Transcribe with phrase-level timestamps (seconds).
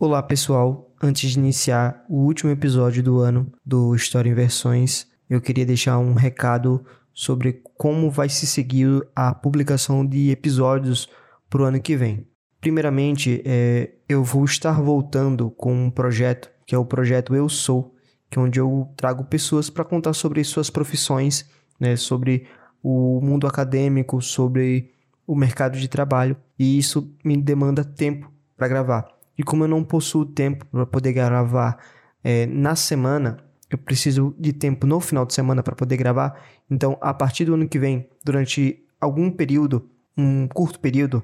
[0.00, 5.40] Olá pessoal, antes de iniciar o último episódio do ano do História em Versões, eu
[5.40, 11.08] queria deixar um recado sobre como vai se seguir a publicação de episódios
[11.50, 12.24] para o ano que vem.
[12.60, 17.92] Primeiramente, é, eu vou estar voltando com um projeto que é o projeto Eu Sou,
[18.30, 21.44] que é onde eu trago pessoas para contar sobre suas profissões,
[21.80, 22.46] né, sobre
[22.80, 24.92] o mundo acadêmico, sobre
[25.26, 29.17] o mercado de trabalho, e isso me demanda tempo para gravar.
[29.38, 31.78] E como eu não possuo tempo para poder gravar
[32.24, 33.38] é, na semana,
[33.70, 36.42] eu preciso de tempo no final de semana para poder gravar.
[36.68, 41.22] Então, a partir do ano que vem, durante algum período, um curto período,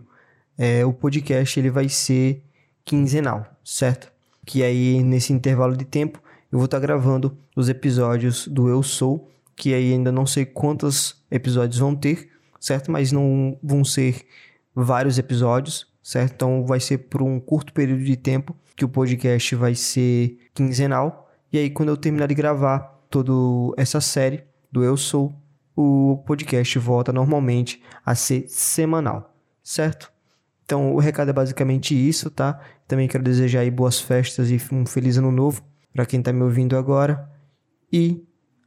[0.56, 2.44] é, o podcast ele vai ser
[2.84, 4.12] quinzenal, certo?
[4.46, 6.22] Que aí, nesse intervalo de tempo,
[6.52, 10.44] eu vou estar tá gravando os episódios do Eu Sou, que aí ainda não sei
[10.44, 12.90] quantos episódios vão ter, certo?
[12.90, 14.24] Mas não vão ser
[14.74, 16.34] vários episódios, certo?
[16.34, 21.32] Então vai ser por um curto período de tempo que o podcast vai ser quinzenal.
[21.50, 23.32] E aí, quando eu terminar de gravar toda
[23.80, 25.34] essa série do Eu Sou,
[25.74, 30.12] o podcast volta normalmente a ser semanal, certo?
[30.64, 32.60] Então o recado é basicamente isso, tá?
[32.86, 36.42] Também quero desejar aí boas festas e um feliz ano novo para quem está me
[36.42, 37.30] ouvindo agora.
[37.92, 38.24] E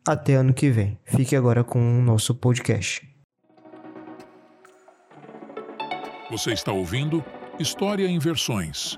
[0.08, 0.98] até ano que vem.
[1.06, 3.17] Fique agora com o nosso podcast.
[6.30, 7.24] Você está ouvindo
[7.58, 8.98] História em Versões.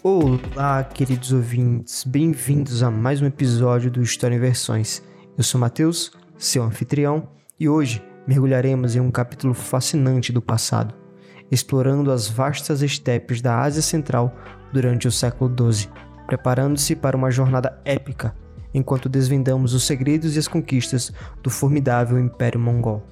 [0.00, 5.02] Olá, queridos ouvintes, bem-vindos a mais um episódio do História em Versões.
[5.36, 10.94] Eu sou Matheus, seu anfitrião, e hoje mergulharemos em um capítulo fascinante do passado,
[11.50, 14.32] explorando as vastas estepes da Ásia Central
[14.72, 15.90] durante o século XII,
[16.28, 18.43] preparando-se para uma jornada épica
[18.74, 23.02] enquanto desvendamos os segredos e as conquistas do formidável Império Mongol.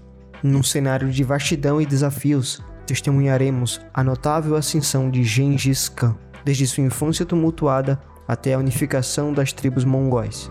[0.42, 6.82] Num cenário de vastidão e desafios, testemunharemos a notável ascensão de Gengis Khan, desde sua
[6.82, 10.50] infância tumultuada até a unificação das tribos mongóis.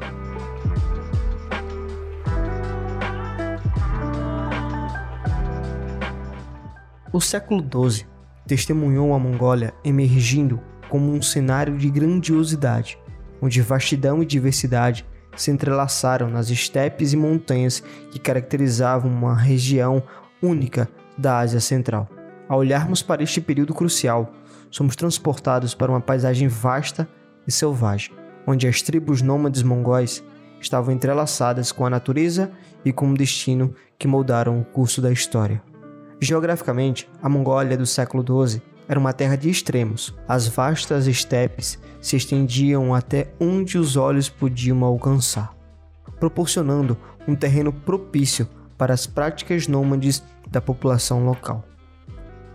[7.13, 8.05] O século XII
[8.47, 12.97] testemunhou a Mongólia emergindo como um cenário de grandiosidade,
[13.41, 17.81] onde vastidão e diversidade se entrelaçaram nas estepes e montanhas
[18.11, 20.03] que caracterizavam uma região
[20.41, 22.07] única da Ásia Central.
[22.47, 24.31] Ao olharmos para este período crucial,
[24.69, 27.07] somos transportados para uma paisagem vasta
[27.47, 28.13] e selvagem,
[28.45, 30.23] onde as tribos nômades mongóis
[30.59, 32.51] estavam entrelaçadas com a natureza
[32.83, 35.61] e com o destino que moldaram o curso da história.
[36.19, 40.13] Geograficamente, a Mongólia do século XII era uma terra de extremos.
[40.27, 45.55] As vastas estepes se estendiam até onde os olhos podiam alcançar,
[46.19, 51.63] proporcionando um terreno propício para as práticas nômades da população local.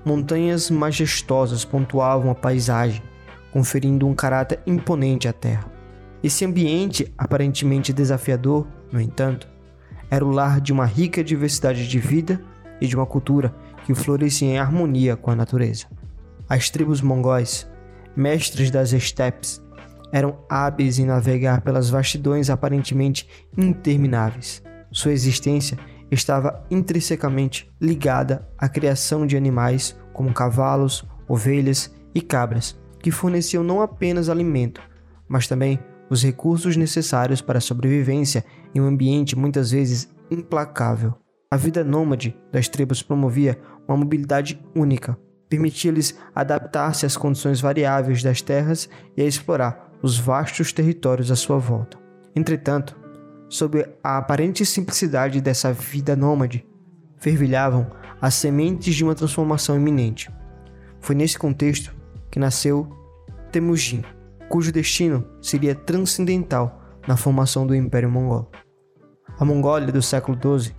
[0.04, 3.02] Montanhas majestosas pontuavam a paisagem,
[3.50, 5.72] conferindo um caráter imponente à terra.
[6.22, 9.48] Esse ambiente aparentemente desafiador, no entanto,
[10.10, 12.38] era o lar de uma rica diversidade de vida
[12.78, 13.54] e de uma cultura
[13.86, 15.86] que florescia em harmonia com a natureza.
[16.48, 17.68] As tribos mongóis,
[18.16, 19.62] mestres das estepes,
[20.12, 24.62] eram hábeis em navegar pelas vastidões aparentemente intermináveis.
[24.92, 25.76] Sua existência
[26.10, 33.82] estava intrinsecamente ligada à criação de animais como cavalos, ovelhas e cabras, que forneciam não
[33.82, 34.80] apenas alimento,
[35.28, 35.78] mas também
[36.08, 41.14] os recursos necessários para a sobrevivência em um ambiente muitas vezes implacável.
[41.50, 43.58] A vida nômade das tribos promovia
[43.88, 45.18] uma mobilidade única,
[45.48, 51.58] permitia-lhes adaptar-se às condições variáveis das terras e a explorar os vastos territórios à sua
[51.58, 51.98] volta.
[52.34, 52.96] Entretanto,
[53.48, 56.66] sob a aparente simplicidade dessa vida nômade,
[57.16, 57.86] fervilhavam
[58.20, 60.30] as sementes de uma transformação iminente.
[61.00, 61.94] Foi nesse contexto
[62.30, 62.88] que nasceu
[63.52, 64.02] Temujin,
[64.48, 68.50] cujo destino seria transcendental na formação do Império Mongol.
[69.38, 70.74] A Mongólia do século XII,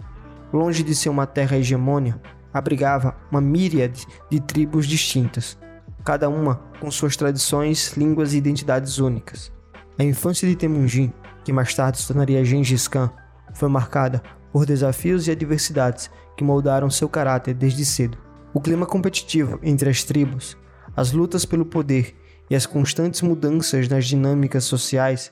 [0.52, 2.20] longe de ser uma terra hegemônia,
[2.58, 5.58] abrigava uma míriade de tribos distintas,
[6.04, 9.52] cada uma com suas tradições, línguas e identidades únicas.
[10.00, 11.12] A infância de Temujin,
[11.44, 13.12] que mais tarde se tornaria Gengis Khan,
[13.54, 14.22] foi marcada
[14.52, 18.18] por desafios e adversidades que moldaram seu caráter desde cedo.
[18.54, 20.58] O clima competitivo entre as tribos,
[20.96, 22.16] as lutas pelo poder
[22.50, 25.32] e as constantes mudanças nas dinâmicas sociais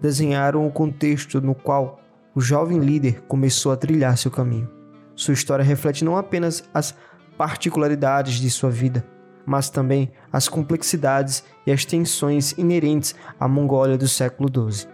[0.00, 2.00] desenharam o contexto no qual
[2.34, 4.75] o jovem líder começou a trilhar seu caminho.
[5.16, 6.94] Sua história reflete não apenas as
[7.36, 9.04] particularidades de sua vida,
[9.46, 14.86] mas também as complexidades e as tensões inerentes à Mongólia do século XII.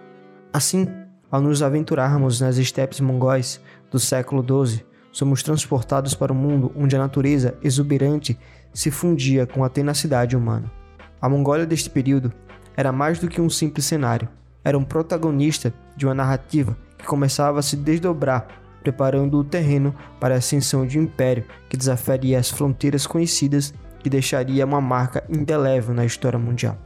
[0.52, 0.86] Assim,
[1.30, 3.60] ao nos aventurarmos nas estepes mongóis
[3.90, 8.38] do século XII, somos transportados para um mundo onde a natureza exuberante
[8.72, 10.70] se fundia com a tenacidade humana.
[11.20, 12.32] A Mongólia deste período
[12.76, 14.28] era mais do que um simples cenário,
[14.64, 18.46] era um protagonista de uma narrativa que começava a se desdobrar,
[18.82, 23.72] preparando o terreno para a ascensão de um império que desafiaria as fronteiras conhecidas
[24.04, 26.76] e deixaria uma marca indelével na história mundial.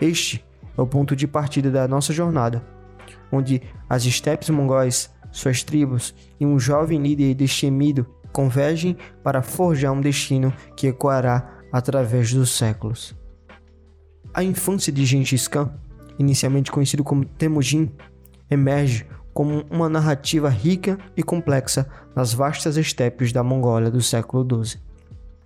[0.00, 0.44] Este
[0.76, 2.62] é o ponto de partida da nossa jornada,
[3.30, 10.00] onde as estepes mongóis, suas tribos e um jovem líder destemido convergem para forjar um
[10.00, 13.14] destino que ecoará através dos séculos.
[14.34, 15.70] A infância de Gengis Khan,
[16.18, 17.90] inicialmente conhecido como Temujin,
[18.50, 24.80] emerge como uma narrativa rica e complexa nas vastas estepes da Mongólia do século XII.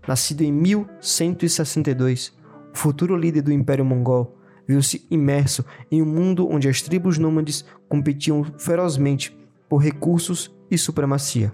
[0.06, 2.32] Nascido em 1162,
[2.72, 4.36] o futuro líder do Império Mongol
[4.66, 9.36] viu-se imerso em um mundo onde as tribos nômades competiam ferozmente
[9.68, 11.52] por recursos e supremacia.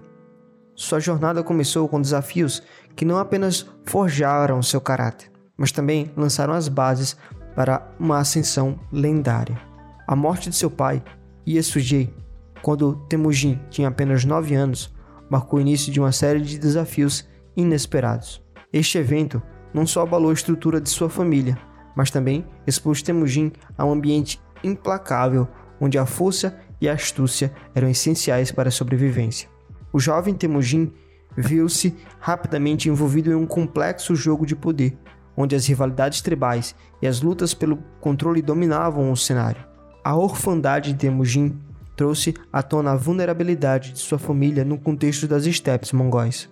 [0.75, 2.63] Sua jornada começou com desafios
[2.95, 7.15] que não apenas forjaram seu caráter, mas também lançaram as bases
[7.55, 9.59] para uma ascensão lendária.
[10.07, 11.03] A morte de seu pai,
[11.47, 12.13] Yesujei,
[12.63, 14.95] quando Temujin tinha apenas 9 anos,
[15.29, 17.27] marcou o início de uma série de desafios
[17.57, 18.41] inesperados.
[18.71, 19.43] Este evento
[19.73, 21.57] não só abalou a estrutura de sua família,
[21.93, 25.45] mas também expôs Temujin a um ambiente implacável
[25.79, 29.49] onde a força e a astúcia eram essenciais para a sobrevivência.
[29.91, 30.89] O jovem Temujin
[31.35, 34.97] viu-se rapidamente envolvido em um complexo jogo de poder,
[35.35, 39.65] onde as rivalidades tribais e as lutas pelo controle dominavam o cenário.
[40.01, 41.59] A orfandade de Temujin
[41.95, 46.49] trouxe à tona a vulnerabilidade de sua família no contexto das estepes mongóis,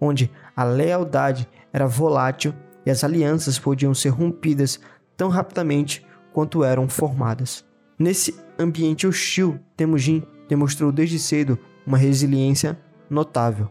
[0.00, 2.54] onde a lealdade era volátil
[2.84, 4.80] e as alianças podiam ser rompidas
[5.16, 7.64] tão rapidamente quanto eram formadas.
[7.98, 12.78] Nesse ambiente hostil, Temujin demonstrou desde cedo uma resiliência
[13.08, 13.70] notável.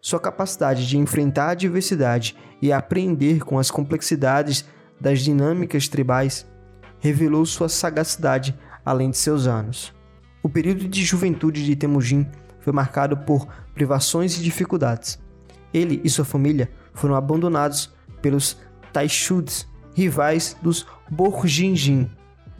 [0.00, 4.64] Sua capacidade de enfrentar a adversidade e aprender com as complexidades
[5.00, 6.46] das dinâmicas tribais
[6.98, 9.94] revelou sua sagacidade além de seus anos.
[10.42, 12.26] O período de juventude de Temujin
[12.60, 15.18] foi marcado por privações e dificuldades.
[15.72, 17.92] Ele e sua família foram abandonados
[18.22, 18.56] pelos
[18.92, 22.10] Taishuds, rivais dos Borjinjin,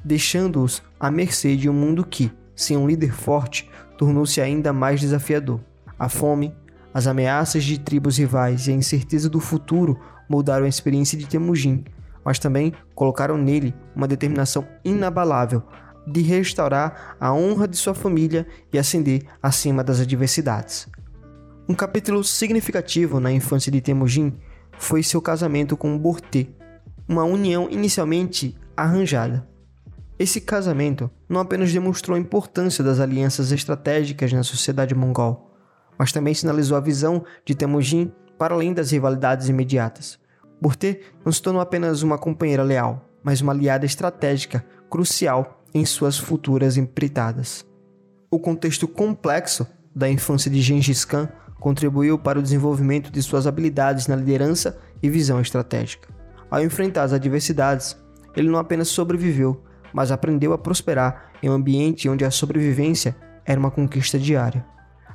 [0.04, 5.60] deixando-os à mercê de um mundo que, sem um líder forte, tornou-se ainda mais desafiador.
[5.98, 6.54] A fome,
[6.92, 9.98] as ameaças de tribos rivais e a incerteza do futuro
[10.28, 11.84] moldaram a experiência de Temujin,
[12.24, 15.62] mas também colocaram nele uma determinação inabalável
[16.10, 20.88] de restaurar a honra de sua família e ascender acima das adversidades.
[21.68, 24.32] Um capítulo significativo na infância de Temujin
[24.72, 26.48] foi seu casamento com Borté,
[27.08, 29.46] uma união inicialmente arranjada.
[30.18, 35.54] Esse casamento não apenas demonstrou a importância das alianças estratégicas na sociedade mongol,
[35.98, 40.18] mas também sinalizou a visão de Temujin para além das rivalidades imediatas.
[40.60, 46.19] Borté não se tornou apenas uma companheira leal, mas uma aliada estratégica crucial em suas
[46.19, 47.64] futuras empreitadas.
[48.31, 51.28] O contexto complexo da infância de Gengis Khan
[51.58, 56.08] contribuiu para o desenvolvimento de suas habilidades na liderança e visão estratégica.
[56.50, 57.96] Ao enfrentar as adversidades,
[58.34, 59.62] ele não apenas sobreviveu,
[59.93, 64.64] mas aprendeu a prosperar em um ambiente onde a sobrevivência era uma conquista diária.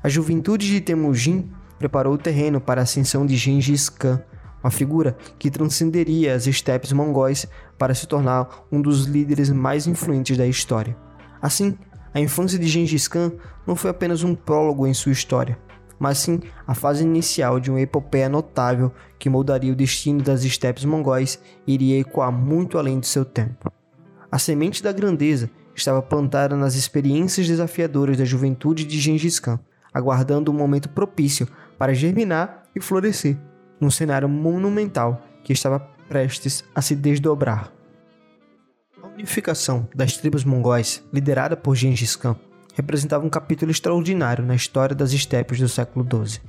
[0.03, 1.49] A juventude de Temujin
[1.79, 4.21] preparou o terreno para a ascensão de Gengis Khan,
[4.65, 10.35] uma figura que transcenderia as estepes mongóis para se tornar um dos líderes mais influentes
[10.35, 10.97] da história.
[11.39, 11.77] Assim,
[12.11, 13.33] a infância de Gengis Khan
[13.67, 15.55] não foi apenas um prólogo em sua história,
[15.99, 20.83] mas sim a fase inicial de uma epopeia notável que moldaria o destino das estepes
[20.83, 23.71] mongóis e iria ecoar muito além de seu tempo.
[24.31, 29.59] A semente da grandeza estava plantada nas experiências desafiadoras da juventude de Gengis Khan,
[29.93, 33.37] aguardando um momento propício para germinar e florescer,
[33.79, 37.71] num cenário monumental que estava prestes a se desdobrar.
[39.01, 42.35] A unificação das tribos mongóis, liderada por Gengis Khan,
[42.73, 46.41] representava um capítulo extraordinário na história das estepes do século XII.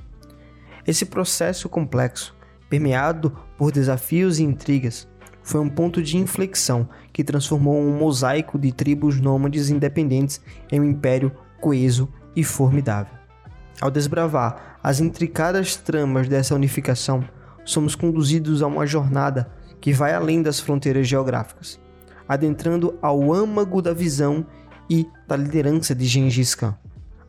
[0.85, 2.35] Esse processo complexo,
[2.69, 5.07] permeado por desafios e intrigas,
[5.41, 10.83] foi um ponto de inflexão que transformou um mosaico de tribos nômades independentes em um
[10.83, 11.31] império
[11.61, 13.16] coeso e formidável.
[13.79, 17.23] Ao desbravar as intricadas tramas dessa unificação,
[17.63, 21.79] somos conduzidos a uma jornada que vai além das fronteiras geográficas,
[22.27, 24.45] adentrando ao âmago da visão
[24.89, 26.75] e da liderança de Gengis Khan.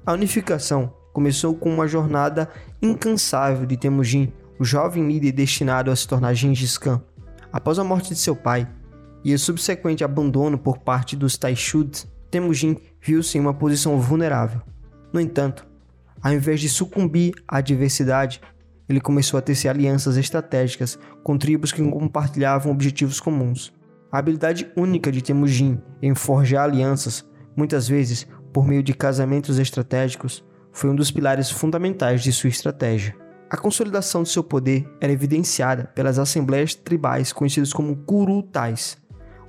[0.06, 2.48] A unificação começou com uma jornada
[2.80, 7.02] incansável de Temujin, o jovem líder destinado a se tornar Gengis Khan.
[7.52, 8.66] Após a morte de seu pai
[9.22, 14.62] e o subsequente abandono por parte dos Taishuds, Temujin viu-se em uma posição vulnerável.
[15.12, 15.66] No entanto,
[16.22, 18.40] Ao invés de sucumbir à adversidade,
[18.88, 23.72] ele começou a tecer alianças estratégicas com tribos que compartilhavam objetivos comuns.
[24.10, 30.42] A habilidade única de Temujin em forjar alianças, muitas vezes por meio de casamentos estratégicos,
[30.72, 33.14] foi um dos pilares fundamentais de sua estratégia.
[33.50, 38.98] A consolidação de seu poder era evidenciada pelas assembleias tribais conhecidas como Kurutais,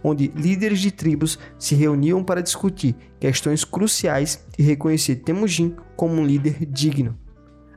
[0.03, 6.25] onde líderes de tribos se reuniam para discutir questões cruciais e reconhecer Temujin como um
[6.25, 7.17] líder digno.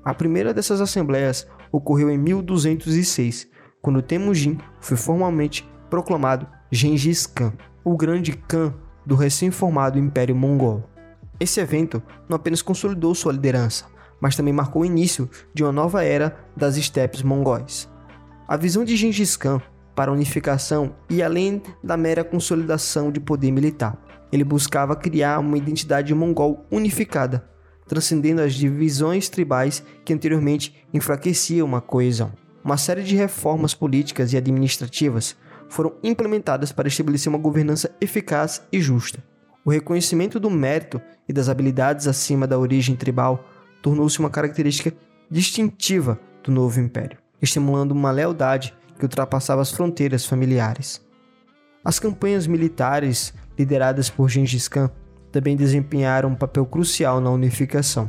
[0.05, 3.49] A primeira dessas assembleias ocorreu em 1206,
[3.81, 7.53] quando Temujin foi formalmente proclamado Gengis Khan,
[7.85, 8.75] o grande Khan
[9.05, 10.85] do recém-formado Império Mongol.
[11.39, 13.87] Esse evento não apenas consolidou sua liderança,
[14.21, 17.91] mas também marcou o início de uma nova era das estepes mongóis.
[18.47, 19.61] A visão de Gengis Khan
[19.95, 23.97] para a unificação e além da mera consolidação de poder militar.
[24.31, 27.49] Ele buscava criar uma identidade mongol unificada,
[27.87, 32.33] transcendendo as divisões tribais que anteriormente enfraqueciam a coesão.
[32.65, 35.37] Uma série de reformas políticas e administrativas
[35.69, 39.23] foram implementadas para estabelecer uma governança eficaz e justa.
[39.65, 43.45] O reconhecimento do mérito e das habilidades acima da origem tribal
[43.81, 44.93] tornou-se uma característica
[45.31, 51.05] distintiva do novo império, estimulando uma lealdade que ultrapassava as fronteiras familiares.
[51.85, 54.89] As campanhas militares lideradas por Gengis Khan
[55.33, 58.09] também desempenharam um papel crucial na unificação.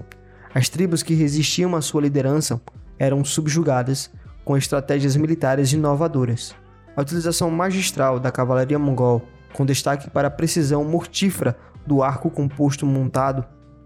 [0.53, 2.61] As tribos que resistiam à sua liderança
[2.99, 4.11] eram subjugadas
[4.45, 6.55] com estratégias militares inovadoras.
[6.95, 11.57] A utilização magistral da cavalaria mongol, com destaque para a precisão mortífera
[11.87, 13.43] do arco composto montado,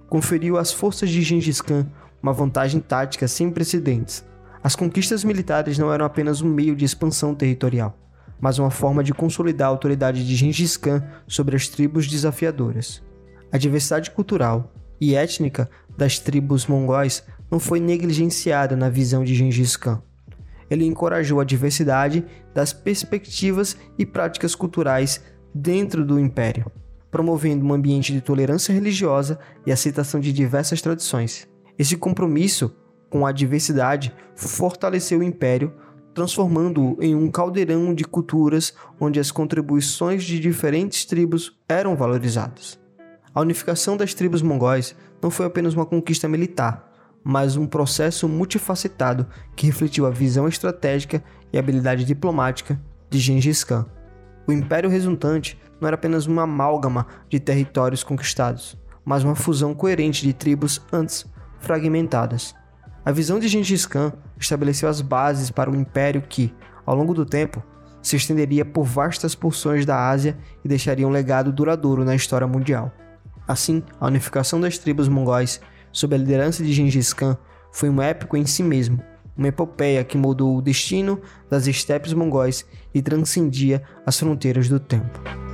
[0.09, 1.87] conferiu às forças de Gengis Khan
[2.21, 4.25] uma vantagem tática sem precedentes.
[4.67, 7.97] As conquistas militares não eram apenas um meio de expansão territorial,
[8.37, 13.01] mas uma forma de consolidar a autoridade de Gengis Khan sobre as tribos desafiadoras.
[13.49, 19.77] A diversidade cultural e étnica das tribos mongóis não foi negligenciada na visão de Gengis
[19.77, 20.01] Khan.
[20.69, 25.23] Ele encorajou a diversidade das perspectivas e práticas culturais
[25.55, 26.69] dentro do império,
[27.09, 31.47] promovendo um ambiente de tolerância religiosa e aceitação de diversas tradições.
[31.79, 32.75] Esse compromisso
[33.09, 35.73] com a diversidade fortaleceu o império,
[36.13, 42.79] transformando-o em um caldeirão de culturas onde as contribuições de diferentes tribos eram valorizadas.
[43.33, 46.91] A unificação das tribos mongóis não foi apenas uma conquista militar,
[47.23, 53.85] mas um processo multifacetado que refletiu a visão estratégica e habilidade diplomática de Gengis Khan.
[54.47, 60.25] O império resultante não era apenas uma amálgama de territórios conquistados, mas uma fusão coerente
[60.25, 61.25] de tribos antes
[61.59, 62.55] fragmentadas.
[63.07, 66.53] A visão de Gengis Khan estabeleceu as bases para um império que,
[66.85, 67.63] ao longo do tempo,
[68.01, 72.91] se estenderia por vastas porções da Ásia e deixaria um legado duradouro na história mundial.
[73.47, 77.37] Assim, a unificação das tribos mongóis sob a liderança de Gengis Khan
[77.71, 79.01] foi um épico em si mesmo,
[79.37, 85.46] uma epopeia que mudou o destino das estepes mongóis e transcendia as fronteiras do tempo.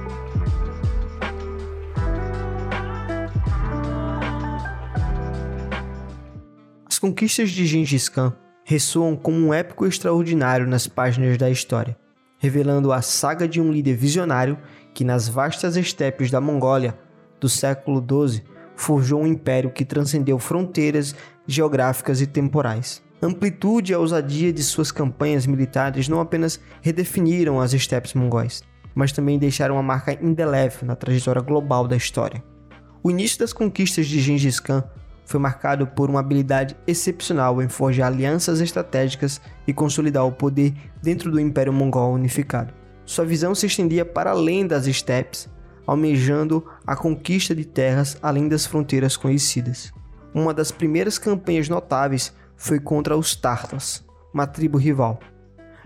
[7.04, 8.34] Conquistas de Gengis Khan
[8.64, 11.98] ressoam como um épico extraordinário nas páginas da história,
[12.40, 14.58] revelando a saga de um líder visionário
[14.94, 16.98] que nas vastas estepes da Mongólia
[17.42, 18.42] do século XII,
[18.74, 21.14] forjou um império que transcendeu fronteiras
[21.46, 23.04] geográficas e temporais.
[23.22, 28.64] Amplitude e ousadia de suas campanhas militares não apenas redefiniram as estepes mongóis,
[28.96, 32.42] mas também deixaram uma marca indelével na trajetória global da história.
[33.04, 34.86] O início das conquistas de Gengis Khan
[35.26, 41.32] foi marcado por uma habilidade excepcional em forjar alianças estratégicas e consolidar o poder dentro
[41.32, 42.74] do Império Mongol unificado.
[43.06, 45.50] Sua visão se estendia para além das estepes
[45.86, 49.92] almejando a conquista de terras além das fronteiras conhecidas.
[50.34, 54.04] Uma das primeiras campanhas notáveis foi contra os Tartas,
[54.34, 55.20] uma tribo rival.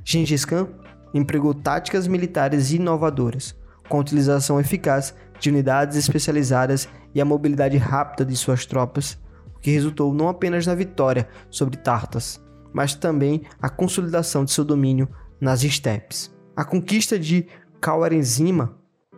[0.03, 0.67] Gengis Khan
[1.13, 3.55] empregou táticas militares inovadoras,
[3.89, 9.17] com a utilização eficaz de unidades especializadas e a mobilidade rápida de suas tropas,
[9.57, 12.41] o que resultou não apenas na vitória sobre Tartas,
[12.73, 15.09] mas também a consolidação de seu domínio
[15.41, 16.33] nas estepes.
[16.55, 17.45] A conquista de
[17.81, 18.77] Kauarenzima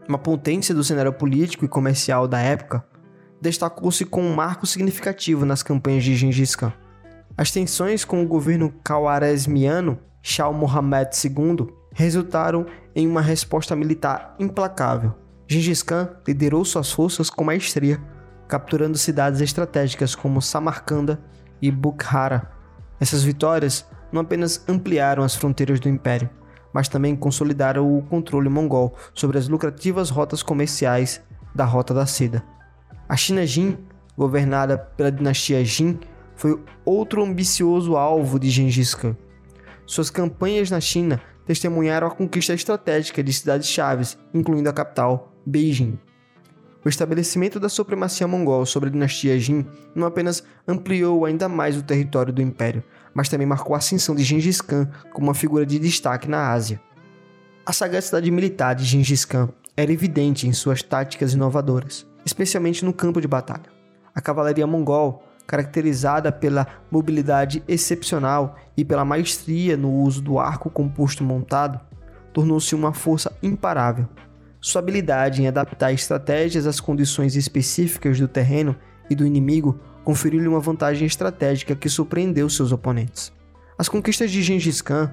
[0.09, 2.83] uma potência do cenário político e comercial da época,
[3.39, 6.73] destacou-se com um marco significativo nas campanhas de Gengis Khan.
[7.37, 12.65] As tensões com o governo Khwarezmiano, Shah Mohammed II, resultaram
[12.95, 15.13] em uma resposta militar implacável.
[15.47, 18.01] Gengis Khan liderou suas forças com maestria,
[18.49, 21.21] capturando cidades estratégicas como Samarcanda
[21.61, 22.51] e Bukhara.
[22.99, 26.29] Essas vitórias não apenas ampliaram as fronteiras do império,
[26.73, 31.21] mas também consolidaram o controle mongol sobre as lucrativas rotas comerciais
[31.53, 32.43] da Rota da Seda.
[33.07, 33.77] A China Jin,
[34.17, 35.99] governada pela dinastia Jin,
[36.35, 39.15] foi outro ambicioso alvo de Gengis Khan.
[39.85, 45.99] Suas campanhas na China testemunharam a conquista estratégica de cidades-chaves, incluindo a capital, Beijing.
[46.83, 51.83] O estabelecimento da supremacia mongol sobre a dinastia Jin não apenas ampliou ainda mais o
[51.83, 52.83] território do império,
[53.13, 56.79] mas também marcou a ascensão de Gengis Khan como uma figura de destaque na Ásia.
[57.65, 63.19] A sagacidade militar de Gengis Khan era evidente em suas táticas inovadoras, especialmente no campo
[63.19, 63.69] de batalha.
[64.15, 71.25] A cavalaria mongol, caracterizada pela mobilidade excepcional e pela maestria no uso do arco composto
[71.25, 71.79] montado,
[72.31, 74.07] tornou-se uma força imparável,
[74.61, 78.75] sua habilidade em adaptar estratégias às condições específicas do terreno
[79.09, 83.31] e do inimigo conferiu-lhe uma vantagem estratégica que surpreendeu seus oponentes.
[83.77, 85.09] As conquistas de Gengis Khan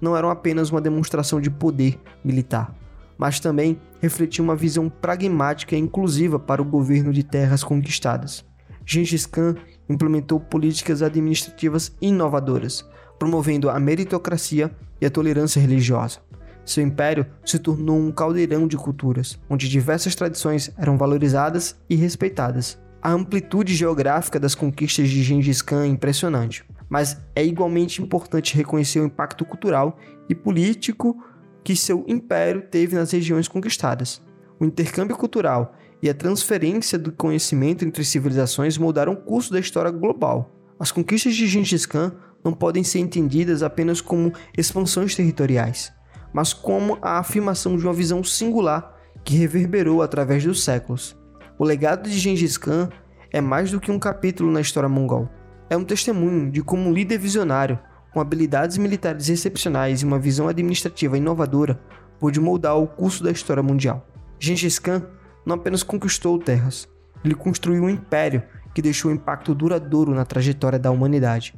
[0.00, 2.74] não eram apenas uma demonstração de poder militar,
[3.16, 8.44] mas também refletiam uma visão pragmática e inclusiva para o governo de terras conquistadas.
[8.84, 9.54] Gengis Khan
[9.88, 12.84] implementou políticas administrativas inovadoras,
[13.18, 16.20] promovendo a meritocracia e a tolerância religiosa.
[16.68, 22.78] Seu império se tornou um caldeirão de culturas, onde diversas tradições eram valorizadas e respeitadas.
[23.00, 29.00] A amplitude geográfica das conquistas de Gengis Khan é impressionante, mas é igualmente importante reconhecer
[29.00, 29.96] o impacto cultural
[30.28, 31.16] e político
[31.64, 34.20] que seu império teve nas regiões conquistadas.
[34.60, 39.90] O intercâmbio cultural e a transferência do conhecimento entre civilizações moldaram o curso da história
[39.90, 40.54] global.
[40.78, 42.12] As conquistas de Gengis Khan
[42.44, 45.96] não podem ser entendidas apenas como expansões territoriais
[46.32, 48.94] mas como a afirmação de uma visão singular
[49.24, 51.16] que reverberou através dos séculos.
[51.58, 52.88] O legado de Gengis Khan
[53.32, 55.28] é mais do que um capítulo na história mongol.
[55.68, 57.78] É um testemunho de como um líder visionário,
[58.12, 61.80] com habilidades militares excepcionais e uma visão administrativa inovadora,
[62.18, 64.06] pôde moldar o curso da história mundial.
[64.38, 65.02] Gengis Khan
[65.44, 66.88] não apenas conquistou terras,
[67.24, 68.42] ele construiu um império
[68.74, 71.54] que deixou um impacto duradouro na trajetória da humanidade.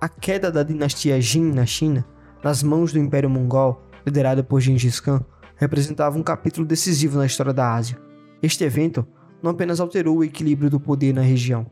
[0.00, 2.04] A queda da dinastia Jin na China
[2.42, 5.24] nas mãos do Império Mongol, liderado por Gengis Khan,
[5.56, 7.98] representava um capítulo decisivo na história da Ásia.
[8.42, 9.06] Este evento
[9.42, 11.66] não apenas alterou o equilíbrio do poder na região,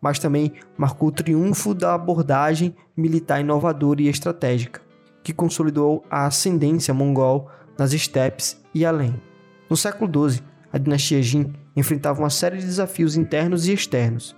[0.00, 4.80] mas também marcou o triunfo da abordagem militar inovadora e estratégica,
[5.22, 9.14] que consolidou a ascendência mongol nas estepes e além.
[9.68, 14.36] No século XII, a dinastia Jin enfrentava uma série de desafios internos e externos.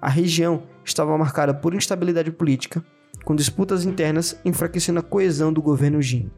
[0.00, 2.84] A região estava marcada por instabilidade política,
[3.26, 6.30] com disputas internas enfraquecendo a coesão do governo Jin.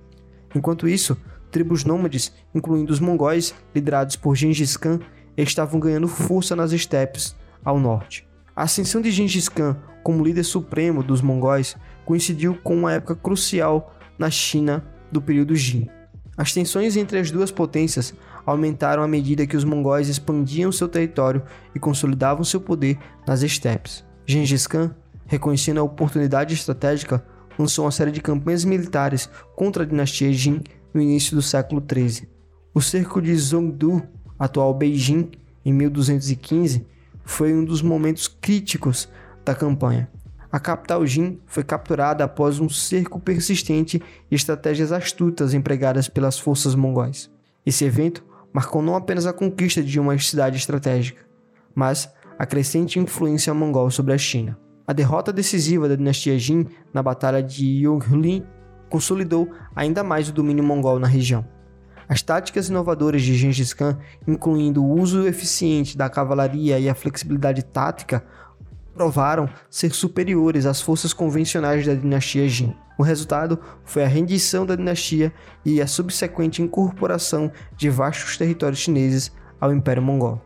[0.54, 1.18] Enquanto isso,
[1.50, 4.98] tribos nômades, incluindo os mongóis, liderados por Gengis Khan,
[5.36, 8.26] estavam ganhando força nas estepes ao norte.
[8.56, 13.94] A ascensão de Gengis Khan como líder supremo dos mongóis coincidiu com uma época crucial
[14.18, 15.90] na China do período Jin.
[16.38, 18.14] As tensões entre as duas potências
[18.46, 21.42] aumentaram à medida que os mongóis expandiam seu território
[21.74, 24.02] e consolidavam seu poder nas estepes.
[24.24, 24.94] Gengis Khan
[25.28, 27.24] reconhecendo a oportunidade estratégica,
[27.56, 30.62] lançou uma série de campanhas militares contra a dinastia Jin
[30.92, 32.28] no início do século XIII.
[32.74, 34.02] O cerco de Zhongdu,
[34.38, 35.30] atual Beijing,
[35.64, 36.86] em 1215,
[37.24, 39.08] foi um dos momentos críticos
[39.44, 40.10] da campanha.
[40.50, 46.74] A capital Jin foi capturada após um cerco persistente e estratégias astutas empregadas pelas forças
[46.74, 47.30] mongóis.
[47.66, 51.22] Esse evento marcou não apenas a conquista de uma cidade estratégica,
[51.74, 54.58] mas a crescente influência mongol sobre a China.
[54.88, 58.42] A derrota decisiva da dinastia Jin na Batalha de Yonglin
[58.88, 61.46] consolidou ainda mais o domínio mongol na região.
[62.08, 67.62] As táticas inovadoras de Gengis Khan, incluindo o uso eficiente da cavalaria e a flexibilidade
[67.64, 68.24] tática,
[68.94, 72.74] provaram ser superiores às forças convencionais da dinastia Jin.
[72.98, 75.34] O resultado foi a rendição da dinastia
[75.66, 80.40] e a subsequente incorporação de vastos territórios chineses ao Império Mongol.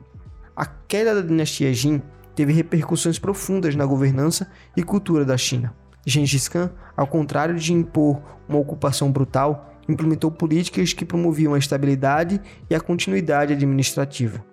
[0.56, 2.02] A queda da dinastia Jin
[2.34, 5.74] teve repercussões profundas na governança e cultura da China.
[6.06, 12.40] Gengis Khan, ao contrário de impor uma ocupação brutal, implementou políticas que promoviam a estabilidade
[12.68, 14.44] e a continuidade administrativa.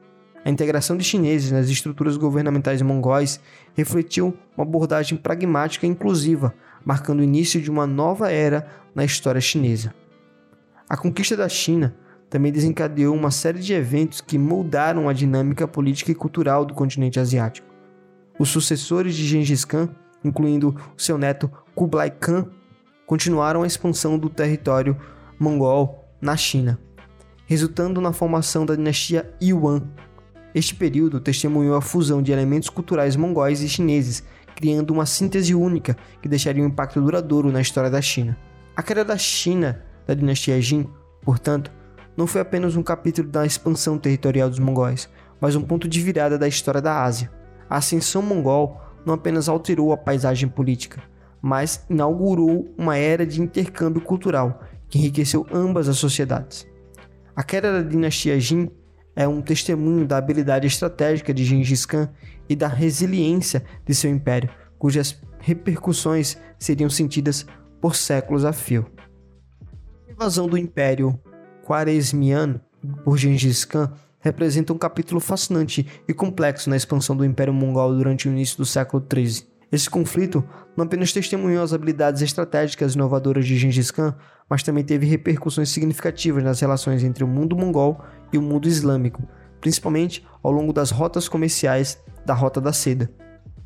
[0.44, 3.40] A integração de chineses nas estruturas governamentais mongóis
[3.76, 6.54] refletiu uma abordagem pragmática e inclusiva,
[6.86, 8.66] marcando o início de uma nova era
[8.96, 9.94] na história chinesa.
[10.88, 11.96] A conquista da China
[12.30, 17.20] também desencadeou uma série de eventos que moldaram a dinâmica política e cultural do continente
[17.20, 17.69] asiático.
[18.40, 19.90] Os sucessores de Gengis Khan,
[20.24, 22.48] incluindo seu neto Kublai Khan,
[23.06, 24.98] continuaram a expansão do território
[25.38, 26.80] mongol na China,
[27.46, 29.84] resultando na formação da dinastia Yuan.
[30.56, 34.24] Este período testemunhou a fusão de elementos culturais mongóis e chineses,
[34.56, 38.38] criando uma síntese única que deixaria um impacto duradouro na história da China.
[38.74, 40.88] A queda da China da dinastia Jin,
[41.24, 41.72] portanto,
[42.16, 45.10] não foi apenas um capítulo da expansão territorial dos mongóis,
[45.42, 47.30] mas um ponto de virada da história da Ásia.
[47.70, 51.02] A ascensão mongol não apenas alterou a paisagem política,
[51.42, 56.68] mas inaugurou uma era de intercâmbio cultural que enriqueceu ambas as sociedades.
[57.36, 58.70] A queda da dinastia Jin
[59.16, 62.10] é um testemunho da habilidade estratégica de Gengis Khan
[62.48, 67.46] e da resiliência de seu império, cujas repercussões seriam sentidas
[67.80, 68.86] por séculos a fio.
[70.08, 71.20] A invasão do Império
[71.66, 72.60] Quaresmiano
[73.04, 78.28] por Gengis Khan representa um capítulo fascinante e complexo na expansão do Império Mongol durante
[78.28, 79.48] o início do século XIII.
[79.72, 80.44] Esse conflito
[80.76, 84.16] não apenas testemunhou as habilidades estratégicas inovadoras de Gengis Khan,
[84.50, 88.02] mas também teve repercussões significativas nas relações entre o mundo mongol
[88.34, 89.22] e o mundo islâmico,
[89.62, 93.12] principalmente ao longo das rotas comerciais da Rota da Seda.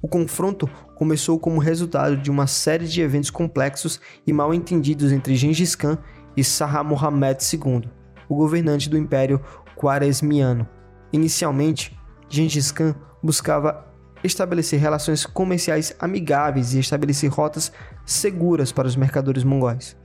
[0.02, 5.36] O confronto começou como resultado de uma série de eventos complexos e mal entendidos entre
[5.36, 5.98] Gengis Khan
[6.36, 7.90] e Shah Mohammed II,
[8.28, 9.40] o governante do Império
[9.76, 10.68] Quaresmiano.
[11.12, 11.98] Inicialmente,
[12.30, 13.86] Gengis Khan buscava
[14.24, 17.72] estabelecer relações comerciais amigáveis e estabelecer rotas
[18.06, 19.98] seguras para os mercadores mongóis.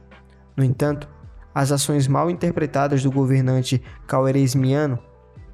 [0.57, 1.09] No entanto,
[1.55, 4.99] as ações mal interpretadas do governante Kauresmiano,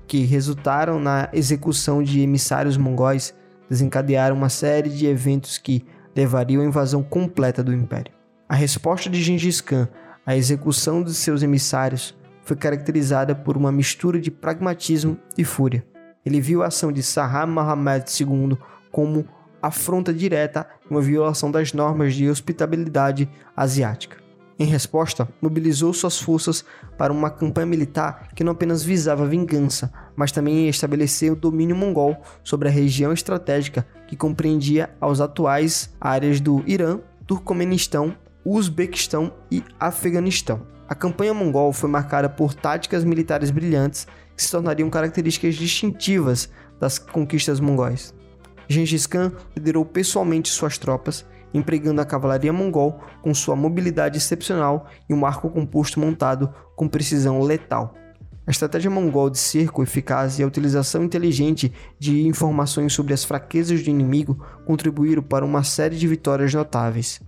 [0.06, 3.34] que resultaram na execução de emissários mongóis,
[3.68, 8.12] desencadearam uma série de eventos que levariam à invasão completa do império.
[8.48, 9.88] A resposta de Gengis Khan
[10.26, 15.84] à execução de seus emissários foi caracterizada por uma mistura de pragmatismo e fúria.
[16.24, 18.56] Ele viu a ação de Sahar Mohammed II
[18.90, 19.26] como
[19.60, 24.22] afronta direta e uma violação das normas de hospitabilidade asiática.
[24.58, 26.64] Em resposta, mobilizou suas forças
[26.96, 32.16] para uma campanha militar que não apenas visava vingança, mas também estabelecer o domínio mongol
[32.44, 40.73] sobre a região estratégica que compreendia as atuais áreas do Irã, Turcomenistão, Uzbequistão e Afeganistão.
[40.94, 47.00] A campanha mongol foi marcada por táticas militares brilhantes que se tornariam características distintivas das
[47.00, 48.14] conquistas mongóis.
[48.68, 55.12] Gengis Khan liderou pessoalmente suas tropas, empregando a cavalaria mongol com sua mobilidade excepcional e
[55.12, 57.92] um arco composto montado com precisão letal.
[58.46, 63.82] A estratégia mongol de cerco eficaz e a utilização inteligente de informações sobre as fraquezas
[63.82, 67.20] do inimigo contribuíram para uma série de vitórias notáveis.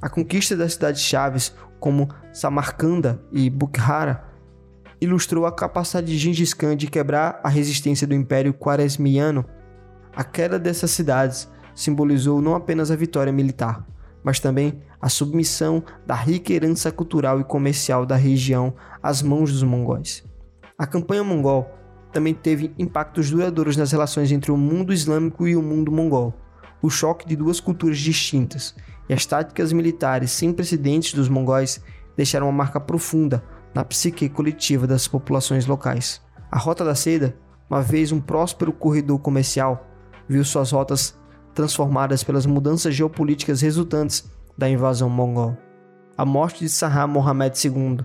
[0.00, 4.24] A conquista das cidades-chaves como Samarcanda e Bukhara,
[5.00, 9.44] ilustrou a capacidade de Gengis Khan de quebrar a resistência do Império Quaresmiano.
[10.14, 13.84] A queda dessas cidades simbolizou não apenas a vitória militar,
[14.22, 19.64] mas também a submissão da rica herança cultural e comercial da região às mãos dos
[19.64, 20.24] mongóis.
[20.78, 21.68] A campanha mongol
[22.12, 26.32] também teve impactos duradouros nas relações entre o mundo islâmico e o mundo mongol.
[26.80, 28.72] O choque de duas culturas distintas
[29.12, 31.84] e as táticas militares sem precedentes dos mongóis
[32.16, 33.44] deixaram uma marca profunda
[33.74, 36.22] na psique coletiva das populações locais.
[36.50, 37.36] A Rota da Seda,
[37.68, 39.86] uma vez um próspero corredor comercial,
[40.26, 41.14] viu suas rotas
[41.52, 45.58] transformadas pelas mudanças geopolíticas resultantes da invasão mongol.
[46.16, 47.98] A morte de Sahar Mohammed II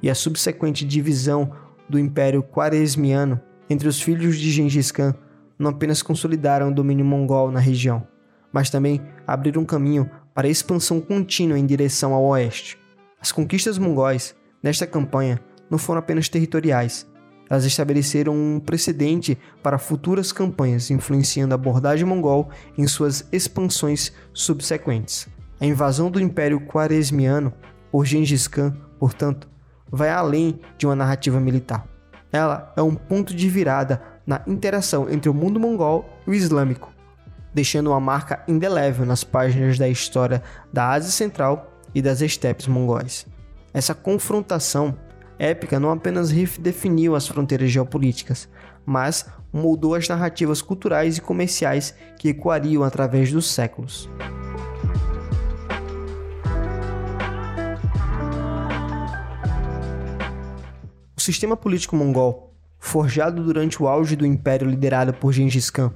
[0.00, 1.50] e a subsequente divisão
[1.88, 5.12] do Império Quaresmiano entre os filhos de Gengis Khan
[5.58, 8.06] não apenas consolidaram o domínio mongol na região,
[8.52, 12.78] mas também abriram caminho para expansão contínua em direção ao oeste.
[13.20, 15.40] As conquistas mongóis nesta campanha
[15.70, 17.06] não foram apenas territoriais,
[17.52, 25.28] elas estabeleceram um precedente para futuras campanhas, influenciando a abordagem mongol em suas expansões subsequentes.
[25.60, 27.52] A invasão do Império Quaresmiano
[27.90, 29.50] por Gengis Khan, portanto,
[29.90, 31.86] vai além de uma narrativa militar.
[32.32, 36.90] Ela é um ponto de virada na interação entre o mundo mongol e o islâmico,
[37.54, 43.26] deixando uma marca indelével nas páginas da história da Ásia Central e das estepes mongóis.
[43.74, 44.96] Essa confrontação
[45.38, 48.48] épica não apenas redefiniu as fronteiras geopolíticas,
[48.84, 54.08] mas moldou as narrativas culturais e comerciais que ecoariam através dos séculos.
[61.16, 65.92] O sistema político mongol, forjado durante o auge do império liderado por Gengis Khan,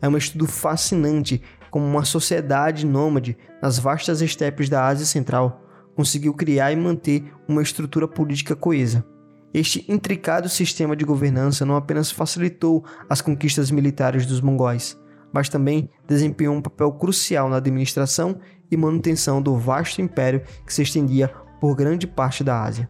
[0.00, 5.62] é um estudo fascinante como uma sociedade nômade nas vastas estepes da Ásia Central
[5.94, 9.04] conseguiu criar e manter uma estrutura política coesa.
[9.52, 14.98] Este intricado sistema de governança não apenas facilitou as conquistas militares dos mongóis,
[15.32, 18.38] mas também desempenhou um papel crucial na administração
[18.70, 21.28] e manutenção do vasto império que se estendia
[21.60, 22.88] por grande parte da Ásia.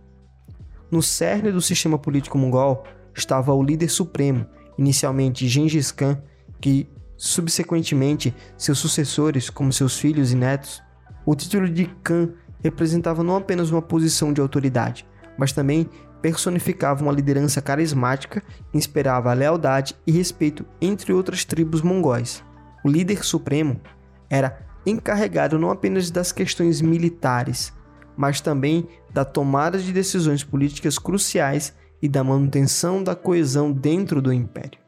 [0.91, 4.47] No cerne do sistema político mongol estava o líder supremo,
[4.77, 6.21] inicialmente Gengis Khan,
[6.61, 6.89] que
[7.21, 10.83] subsequentemente seus sucessores, como seus filhos e netos.
[11.27, 12.31] O título de Khan
[12.65, 15.07] representava não apenas uma posição de autoridade,
[15.37, 15.87] mas também
[16.23, 22.43] personificava uma liderança carismática que inspirava lealdade e respeito entre outras tribos mongóis.
[22.83, 23.79] O líder supremo
[24.31, 27.71] era encarregado não apenas das questões militares,
[28.17, 34.33] mas também da tomada de decisões políticas cruciais e da manutenção da coesão dentro do
[34.33, 34.81] império.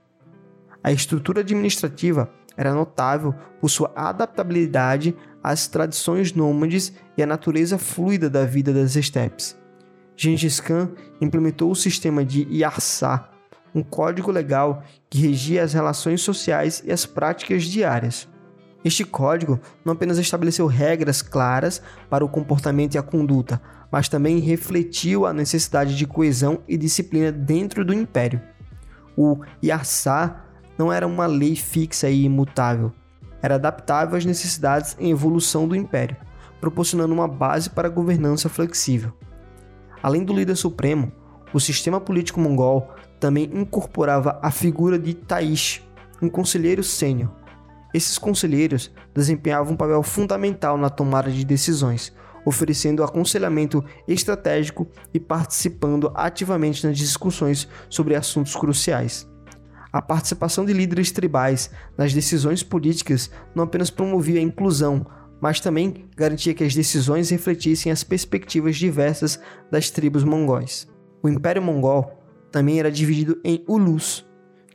[0.83, 8.29] A estrutura administrativa era notável por sua adaptabilidade às tradições nômades e à natureza fluida
[8.29, 9.57] da vida das estepes.
[10.17, 10.91] Gengis Khan
[11.21, 13.31] implementou o sistema de Yarsá,
[13.75, 18.29] um código legal que regia as relações sociais e as práticas diárias.
[18.85, 24.41] Este código não apenas estabeleceu regras claras para o comportamento e a conduta, mas também
[24.41, 28.41] refletiu a necessidade de coesão e disciplina dentro do império.
[29.17, 30.45] O Yarsá
[30.83, 32.91] não era uma lei fixa e imutável,
[33.41, 36.17] era adaptável às necessidades em evolução do império,
[36.61, 39.13] proporcionando uma base para a governança flexível.
[40.03, 41.13] Além do líder supremo,
[41.55, 42.91] o sistema político mongol
[43.21, 45.89] também incorporava a figura de Taish,
[46.21, 47.31] um conselheiro sênior.
[47.95, 52.13] Esses conselheiros desempenhavam um papel fundamental na tomada de decisões,
[52.45, 59.31] oferecendo aconselhamento estratégico e participando ativamente nas discussões sobre assuntos cruciais.
[59.93, 65.07] A participação de líderes tribais nas decisões políticas não apenas promovia a inclusão,
[65.39, 69.39] mas também garantia que as decisões refletissem as perspectivas diversas
[69.71, 70.89] das tribos mongóis.
[71.23, 74.25] O Império Mongol também era dividido em Ulus,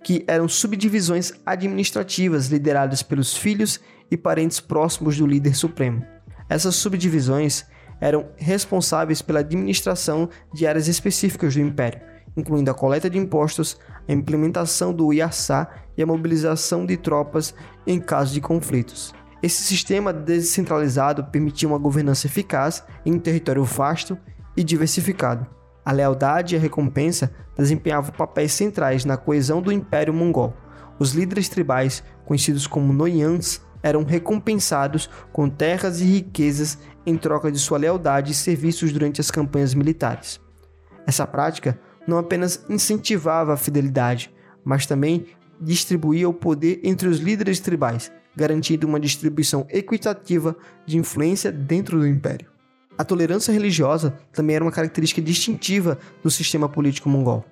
[0.03, 3.79] que eram subdivisões administrativas lideradas pelos filhos
[4.11, 6.05] e parentes próximos do líder supremo.
[6.47, 7.65] Essas subdivisões
[7.99, 12.01] eram responsáveis pela administração de áreas específicas do império,
[12.37, 17.53] incluindo a coleta de impostos, a implementação do Yassá e a mobilização de tropas
[17.85, 19.13] em caso de conflitos.
[19.41, 24.17] Esse sistema descentralizado permitia uma governança eficaz em um território vasto
[24.55, 25.45] e diversificado.
[25.83, 30.53] A lealdade e a recompensa desempenhavam papéis centrais na coesão do Império Mongol.
[30.99, 37.59] Os líderes tribais, conhecidos como Noyans, eram recompensados com terras e riquezas em troca de
[37.59, 40.41] sua lealdade e serviços durante as campanhas militares.
[41.05, 45.25] Essa prática não apenas incentivava a fidelidade, mas também
[45.59, 52.07] distribuía o poder entre os líderes tribais, garantindo uma distribuição equitativa de influência dentro do
[52.07, 52.47] império.
[52.97, 57.45] A tolerância religiosa também era uma característica distintiva do sistema político mongol.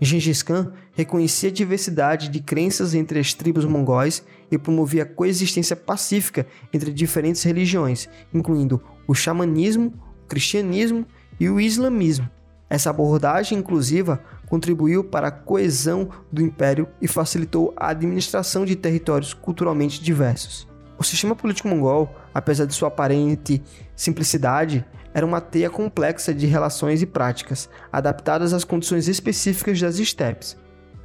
[0.00, 5.76] Gengis Khan reconhecia a diversidade de crenças entre as tribos mongóis e promovia a coexistência
[5.76, 9.92] pacífica entre diferentes religiões, incluindo o xamanismo,
[10.24, 11.06] o cristianismo
[11.38, 12.28] e o islamismo.
[12.72, 19.34] Essa abordagem inclusiva contribuiu para a coesão do império e facilitou a administração de territórios
[19.34, 20.66] culturalmente diversos.
[20.98, 23.62] O sistema político mongol, apesar de sua aparente
[23.94, 30.56] simplicidade, era uma teia complexa de relações e práticas, adaptadas às condições específicas das estepes.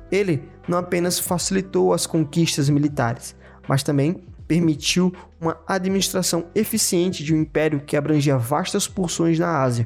[0.09, 3.35] Ele não apenas facilitou as conquistas militares,
[3.67, 9.85] mas também permitiu uma administração eficiente de um império que abrangia vastas porções na Ásia,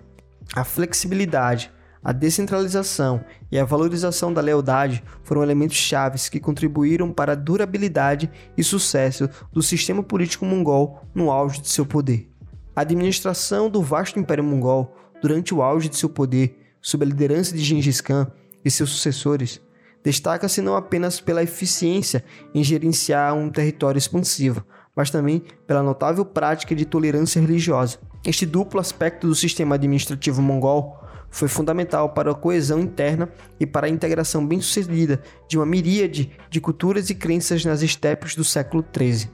[0.53, 1.71] a flexibilidade,
[2.03, 8.29] a descentralização e a valorização da lealdade foram elementos chaves que contribuíram para a durabilidade
[8.57, 12.29] e sucesso do sistema político mongol no auge de seu poder.
[12.75, 17.55] A administração do vasto Império Mongol durante o auge de seu poder, sob a liderança
[17.55, 18.31] de Gengis Khan
[18.65, 19.61] e seus sucessores,
[20.03, 22.23] destaca-se não apenas pela eficiência
[22.55, 27.99] em gerenciar um território expansivo, mas também pela notável prática de tolerância religiosa.
[28.23, 30.99] Este duplo aspecto do sistema administrativo mongol
[31.31, 33.29] foi fundamental para a coesão interna
[33.59, 38.43] e para a integração bem-sucedida de uma miríade de culturas e crenças nas estepes do
[38.43, 39.31] século XIII.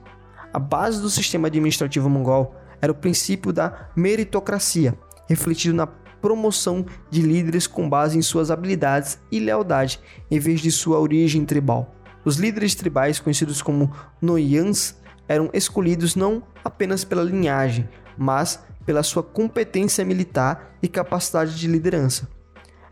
[0.54, 4.94] A base do sistema administrativo mongol era o princípio da meritocracia,
[5.28, 10.72] refletido na promoção de líderes com base em suas habilidades e lealdade, em vez de
[10.72, 11.94] sua origem tribal.
[12.24, 14.96] Os líderes tribais, conhecidos como Noyans,
[15.28, 22.26] eram escolhidos não apenas pela linhagem, mas pela sua competência militar e capacidade de liderança.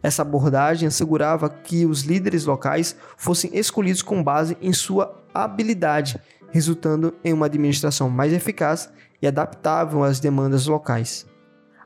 [0.03, 7.15] Essa abordagem assegurava que os líderes locais fossem escolhidos com base em sua habilidade, resultando
[7.25, 11.25] em uma administração mais eficaz e adaptável às demandas locais.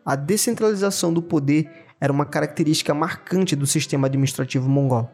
[0.05, 1.71] A descentralização do poder
[2.01, 5.09] era uma característica marcante do sistema administrativo mongol.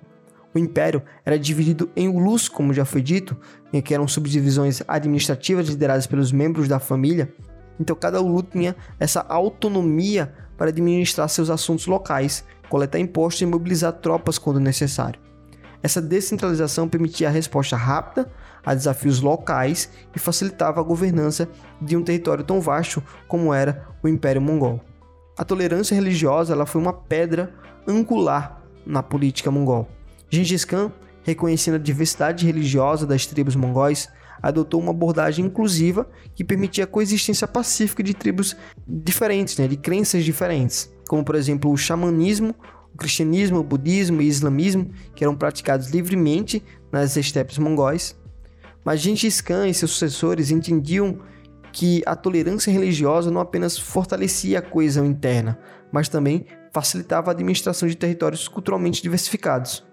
[0.55, 3.37] O império era dividido em ulus, como já foi dito,
[3.75, 7.31] em que eram subdivisões administrativas lideradas pelos membros da família.
[7.79, 13.93] Então cada ulu tinha essa autonomia para administrar seus assuntos locais, coletar impostos e mobilizar
[13.93, 15.21] tropas quando necessário.
[15.83, 18.31] Essa descentralização permitia a resposta rápida
[18.65, 21.49] a desafios locais e facilitava a governança
[21.81, 24.81] de um território tão vasto como era o Império Mongol.
[25.39, 27.55] A tolerância religiosa ela foi uma pedra
[27.87, 29.87] angular na política mongol.
[30.29, 30.91] Gengis Khan,
[31.23, 34.09] reconhecendo a diversidade religiosa das tribos mongóis,
[34.43, 40.25] adotou uma abordagem inclusiva que permitia a coexistência pacífica de tribos diferentes, né, de crenças
[40.25, 42.55] diferentes, como por exemplo o xamanismo,
[42.95, 48.17] o cristianismo, o budismo e o islamismo, que eram praticados livremente nas estepes mongóis.
[48.85, 51.19] Mas Gengis Khan e seus sucessores entendiam
[51.73, 55.59] que a tolerância religiosa não apenas fortalecia a coesão interna,
[55.93, 59.85] mas também facilitava a administração de territórios culturalmente diversificados.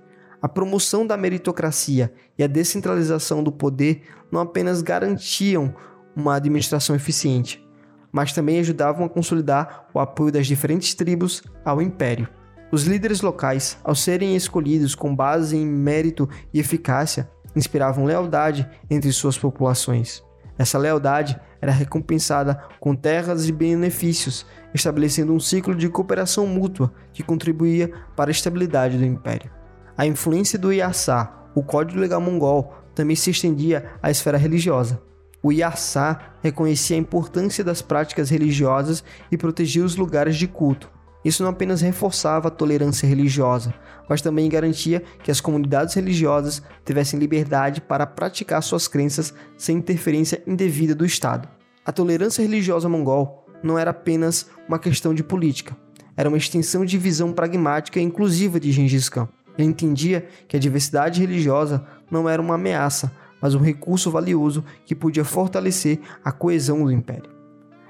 [0.43, 5.73] A promoção da meritocracia e a descentralização do poder não apenas garantiam
[6.13, 7.65] uma administração eficiente,
[8.11, 12.27] mas também ajudavam a consolidar o apoio das diferentes tribos ao império.
[12.73, 19.13] Os líderes locais, ao serem escolhidos com base em mérito e eficácia, inspiravam lealdade entre
[19.13, 20.21] suas populações.
[20.57, 27.23] Essa lealdade era recompensada com terras e benefícios, estabelecendo um ciclo de cooperação mútua que
[27.23, 29.62] contribuía para a estabilidade do império.
[29.97, 35.01] A influência do Yassá, o Código Legal Mongol, também se estendia à esfera religiosa.
[35.41, 40.89] O Yassá reconhecia a importância das práticas religiosas e protegia os lugares de culto,
[41.23, 43.73] isso não apenas reforçava a tolerância religiosa,
[44.09, 50.43] mas também garantia que as comunidades religiosas tivessem liberdade para praticar suas crenças sem interferência
[50.45, 51.47] indevida do Estado.
[51.85, 55.77] A tolerância religiosa mongol não era apenas uma questão de política,
[56.17, 59.29] era uma extensão de visão pragmática e inclusiva de Gengis Khan.
[59.57, 63.11] Ele entendia que a diversidade religiosa não era uma ameaça,
[63.41, 67.29] mas um recurso valioso que podia fortalecer a coesão do império.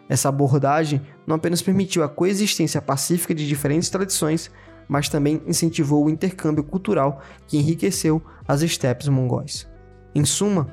[0.09, 4.51] Essa abordagem não apenas permitiu a coexistência pacífica de diferentes tradições,
[4.87, 9.67] mas também incentivou o intercâmbio cultural que enriqueceu as estepes mongóis.
[10.13, 10.67] Em suma,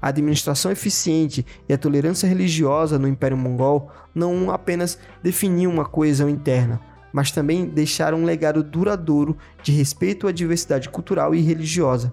[0.00, 6.28] a administração eficiente e a tolerância religiosa no Império Mongol não apenas definiam uma coesão
[6.28, 6.80] interna,
[7.12, 12.12] mas também deixaram um legado duradouro de respeito à diversidade cultural e religiosa.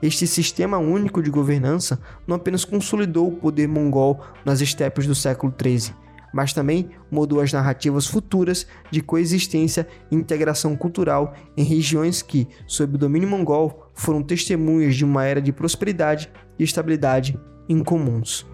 [0.00, 5.52] Este sistema único de governança não apenas consolidou o poder mongol nas estepes do século
[5.60, 5.92] XIII,
[6.32, 12.94] mas também mudou as narrativas futuras de coexistência e integração cultural em regiões que, sob
[12.94, 18.46] o domínio mongol, foram testemunhas de uma era de prosperidade e estabilidade incomuns.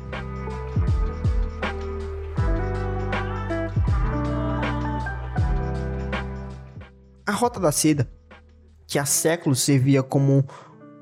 [7.34, 8.10] Rota da Seda,
[8.86, 10.44] que há séculos servia como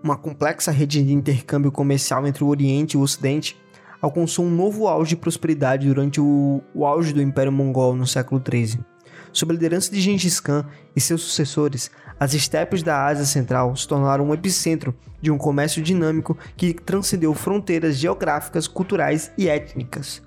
[0.03, 3.57] uma complexa rede de intercâmbio comercial entre o Oriente e o Ocidente,
[4.01, 8.43] alcançou um novo auge de prosperidade durante o, o auge do Império Mongol no século
[8.45, 8.81] XIII.
[9.33, 13.87] Sob a liderança de Gengis Khan e seus sucessores, as estepes da Ásia Central se
[13.89, 20.21] tornaram um epicentro de um comércio dinâmico que transcendeu fronteiras geográficas, culturais e étnicas.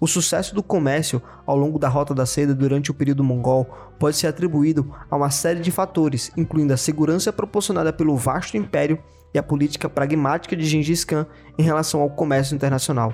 [0.00, 3.66] O sucesso do comércio ao longo da Rota da Seda durante o período mongol
[3.98, 8.98] pode ser atribuído a uma série de fatores, incluindo a segurança proporcionada pelo vasto império
[9.34, 11.26] e a política pragmática de Gengis Khan
[11.58, 13.12] em relação ao comércio internacional.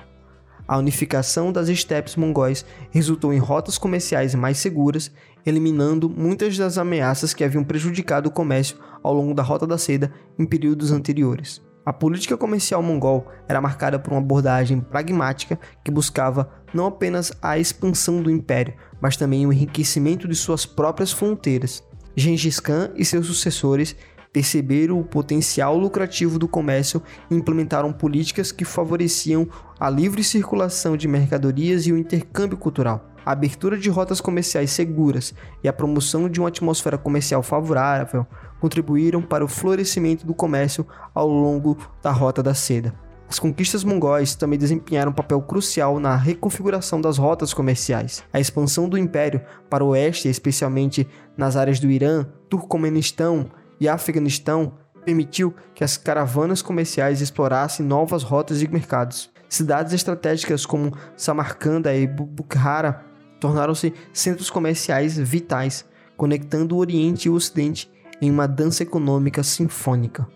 [0.68, 5.10] A unificação das estepes mongóis resultou em rotas comerciais mais seguras,
[5.44, 10.12] eliminando muitas das ameaças que haviam prejudicado o comércio ao longo da Rota da Seda
[10.38, 11.65] em períodos anteriores.
[11.86, 17.60] A política comercial mongol era marcada por uma abordagem pragmática que buscava não apenas a
[17.60, 21.84] expansão do império, mas também o enriquecimento de suas próprias fronteiras.
[22.16, 23.94] Gengis Khan e seus sucessores
[24.32, 31.06] perceberam o potencial lucrativo do comércio e implementaram políticas que favoreciam a livre circulação de
[31.06, 33.15] mercadorias e o intercâmbio cultural.
[33.26, 35.34] A abertura de rotas comerciais seguras
[35.64, 38.24] e a promoção de uma atmosfera comercial favorável
[38.60, 42.94] contribuíram para o florescimento do comércio ao longo da Rota da Seda.
[43.28, 48.22] As conquistas mongóis também desempenharam um papel crucial na reconfiguração das rotas comerciais.
[48.32, 51.04] A expansão do império para o oeste, especialmente
[51.36, 53.46] nas áreas do Irã, Turcomenistão
[53.80, 59.32] e Afeganistão permitiu que as caravanas comerciais explorassem novas rotas e mercados.
[59.48, 65.84] Cidades estratégicas como Samarcanda e Bukhara tornaram-se centros comerciais vitais,
[66.16, 70.26] conectando o Oriente e o Ocidente em uma dança econômica sinfônica.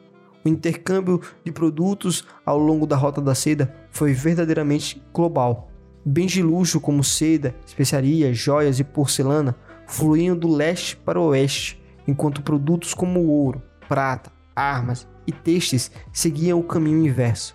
[0.44, 5.70] O intercâmbio de produtos ao longo da Rota da Seda foi verdadeiramente global.
[6.04, 9.54] Bens de luxo como seda, especiarias, joias e porcelana
[9.86, 16.58] fluíam do leste para o oeste, enquanto produtos como ouro, prata, armas e textos seguiam
[16.58, 17.54] o caminho inverso.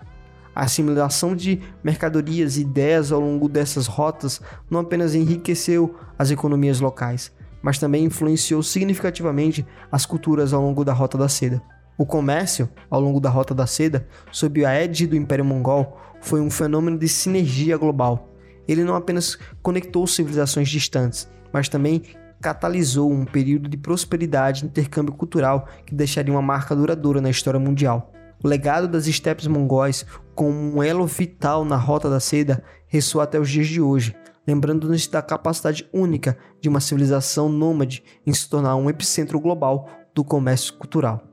[0.55, 6.79] A assimilação de mercadorias e ideias ao longo dessas rotas não apenas enriqueceu as economias
[6.79, 11.61] locais, mas também influenciou significativamente as culturas ao longo da Rota da Seda.
[11.97, 16.39] O comércio, ao longo da Rota da Seda, sob a égide do Império Mongol, foi
[16.39, 18.29] um fenômeno de sinergia global.
[18.65, 22.01] Ele não apenas conectou civilizações distantes, mas também
[22.41, 27.59] catalisou um período de prosperidade e intercâmbio cultural que deixaria uma marca duradoura na história
[27.59, 28.14] mundial.
[28.45, 33.39] O legado das estepes mongóis, como um elo vital na rota da seda, ressoa até
[33.39, 34.15] os dias de hoje,
[34.45, 40.23] lembrando-nos da capacidade única de uma civilização nômade em se tornar um epicentro global do
[40.23, 41.23] comércio cultural.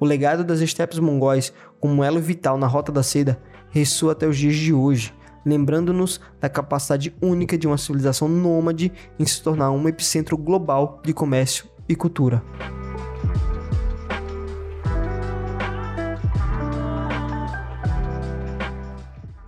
[0.00, 4.26] O legado das estepes mongóis, como um elo vital na rota da seda, ressoa até
[4.26, 5.14] os dias de hoje,
[5.46, 11.14] lembrando-nos da capacidade única de uma civilização nômade em se tornar um epicentro global de
[11.14, 12.42] comércio e cultura.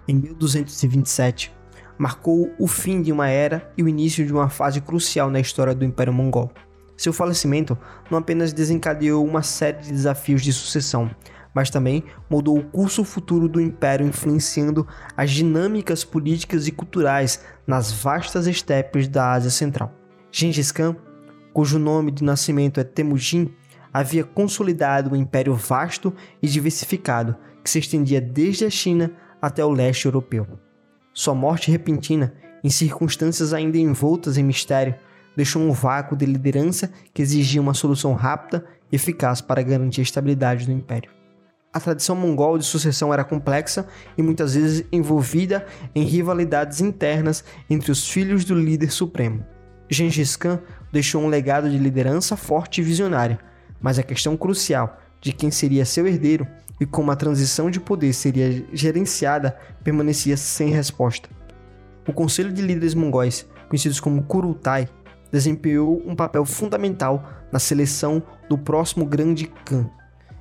[0.09, 1.55] Em 1227,
[1.97, 5.75] marcou o fim de uma era e o início de uma fase crucial na história
[5.75, 6.51] do Império Mongol.
[6.97, 7.79] Seu falecimento
[8.11, 11.11] não apenas desencadeou uma série de desafios de sucessão,
[11.55, 14.87] mas também mudou o curso futuro do império, influenciando
[15.17, 19.93] as dinâmicas políticas e culturais nas vastas estepes da Ásia Central.
[20.31, 20.97] Gengis Khan,
[21.53, 23.53] cujo nome de nascimento é Temujin,
[23.93, 29.13] havia consolidado um império vasto e diversificado que se estendia desde a China
[29.43, 30.47] até o leste europeu.
[31.13, 32.33] Sua morte repentina,
[32.63, 34.95] em circunstâncias ainda envoltas em mistério,
[35.37, 40.05] deixou um vácuo de liderança que exigia uma solução rápida e eficaz para garantir a
[40.05, 41.11] estabilidade do império.
[41.73, 47.91] A tradição mongol de sucessão era complexa e muitas vezes envolvida em rivalidades internas entre
[47.91, 49.45] os filhos do líder supremo.
[49.89, 50.61] Gengis Khan
[50.93, 53.39] deixou um legado de liderança forte e visionária,
[53.81, 56.47] mas a questão crucial de quem seria seu herdeiro
[56.81, 61.29] e como a transição de poder seria gerenciada permanecia sem resposta.
[62.07, 64.89] O Conselho de Líderes Mongóis, conhecidos como Kurultai,
[65.31, 69.89] desempenhou um papel fundamental na seleção do próximo grande Khan.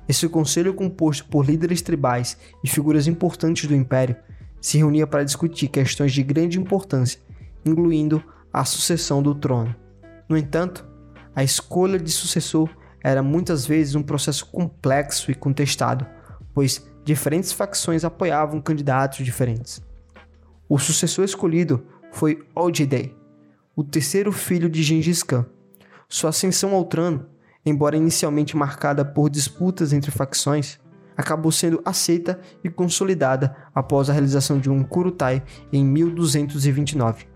[0.08, 4.16] Esse conselho, composto por líderes tribais e figuras importantes do império,
[4.60, 7.20] se reunia para discutir questões de grande importância,
[7.64, 8.22] incluindo
[8.52, 9.74] a sucessão do trono.
[10.28, 10.86] No entanto,
[11.34, 12.68] a escolha de sucessor
[13.02, 16.06] era muitas vezes um processo complexo e contestado,
[16.54, 19.82] pois diferentes facções apoiavam candidatos diferentes.
[20.68, 23.16] O sucessor escolhido foi Ojidei,
[23.74, 25.46] o terceiro filho de Gengis Khan.
[26.08, 27.26] Sua ascensão ao trono,
[27.64, 30.78] embora inicialmente marcada por disputas entre facções,
[31.16, 35.42] acabou sendo aceita e consolidada após a realização de um Kurutai
[35.72, 37.26] em 1229.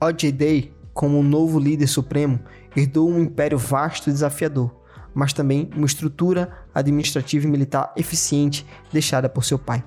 [0.00, 2.40] Ojidei, como novo líder supremo,
[2.76, 4.74] herdou um império vasto e desafiador,
[5.18, 9.82] mas também uma estrutura administrativa e militar eficiente deixada por seu pai.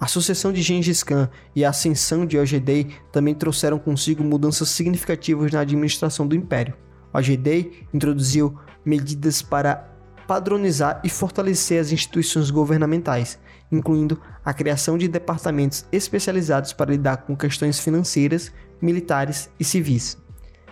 [0.00, 5.52] A sucessão de Gengis Khan e a ascensão de Ojedei também trouxeram consigo mudanças significativas
[5.52, 6.74] na administração do império.
[7.12, 9.86] Ojedei introduziu medidas para
[10.26, 13.38] padronizar e fortalecer as instituições governamentais,
[13.70, 18.50] incluindo a criação de departamentos especializados para lidar com questões financeiras,
[18.80, 20.16] militares e civis.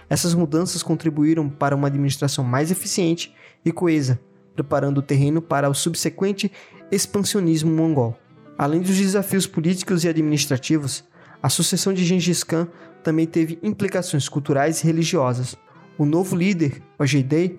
[0.09, 3.35] Essas mudanças contribuíram para uma administração mais eficiente
[3.65, 4.21] e coesa,
[4.55, 6.51] preparando o terreno para o subsequente
[6.91, 8.17] expansionismo mongol.
[8.59, 11.05] Além dos desafios políticos e administrativos,
[11.43, 12.69] a sucessão de Gengis Khan
[13.03, 15.57] também teve implicações culturais e religiosas.
[15.99, 17.59] O novo líder, Ojedei,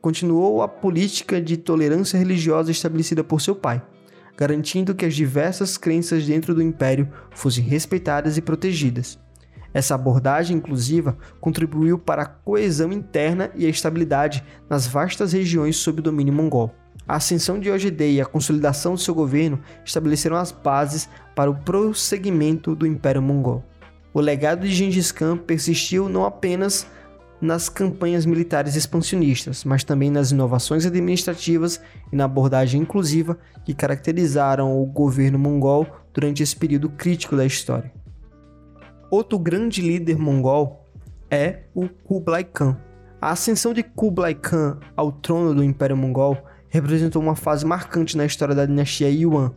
[0.00, 3.82] continuou a política de tolerância religiosa estabelecida por seu pai,
[4.36, 9.18] garantindo que as diversas crenças dentro do império fossem respeitadas e protegidas.
[9.72, 16.00] Essa abordagem inclusiva contribuiu para a coesão interna e a estabilidade nas vastas regiões sob
[16.00, 16.74] domínio mongol.
[17.06, 21.54] A ascensão de Ojedei e a consolidação do seu governo estabeleceram as bases para o
[21.54, 23.64] prosseguimento do Império Mongol.
[24.12, 26.86] O legado de Gengis Khan persistiu não apenas
[27.40, 31.80] nas campanhas militares expansionistas, mas também nas inovações administrativas
[32.12, 37.92] e na abordagem inclusiva que caracterizaram o governo mongol durante esse período crítico da história.
[39.10, 40.84] Outro grande líder mongol
[41.30, 42.76] é o Kublai Khan.
[43.18, 46.36] A ascensão de Kublai Khan ao trono do Império Mongol
[46.68, 49.54] representou uma fase marcante na história da dinastia Yuan,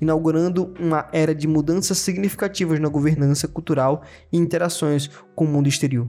[0.00, 6.08] inaugurando uma era de mudanças significativas na governança cultural e interações com o mundo exterior.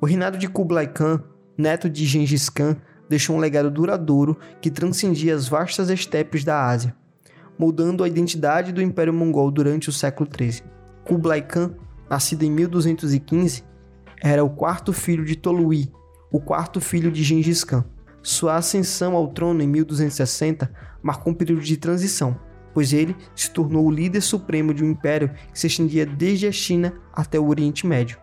[0.00, 1.24] O reinado de Kublai Khan,
[1.58, 2.76] neto de Gengis Khan,
[3.08, 6.94] deixou um legado duradouro que transcendia as vastas estepes da Ásia,
[7.58, 10.62] moldando a identidade do Império Mongol durante o século XIII.
[11.04, 11.74] Kublai Khan
[12.12, 13.64] nascido em 1215,
[14.22, 15.90] era o quarto filho de Tolui,
[16.30, 17.86] o quarto filho de Gengis Khan.
[18.22, 20.70] Sua ascensão ao trono em 1260
[21.02, 22.38] marcou um período de transição,
[22.74, 26.52] pois ele se tornou o líder supremo de um império que se estendia desde a
[26.52, 28.18] China até o Oriente Médio.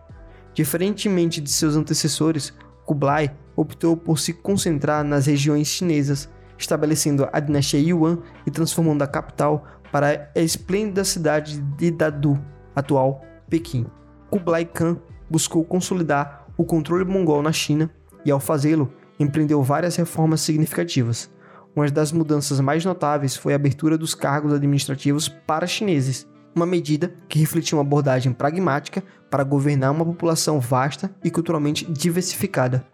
[0.54, 2.54] Diferentemente de seus antecessores,
[2.86, 9.08] Kublai optou por se concentrar nas regiões chinesas, estabelecendo a dinastia Yuan e transformando a
[9.08, 12.40] capital para a esplêndida cidade de Dadu,
[12.76, 13.84] atual Pequim.
[14.30, 14.96] Kublai Khan
[15.28, 17.90] buscou consolidar o controle mongol na China
[18.24, 21.30] e, ao fazê-lo, empreendeu várias reformas significativas.
[21.74, 27.14] uma das mudanças mais notáveis foi a abertura dos cargos administrativos para chineses, uma medida
[27.28, 32.84] que refletia uma abordagem pragmática para governar uma população vasta e culturalmente diversificada.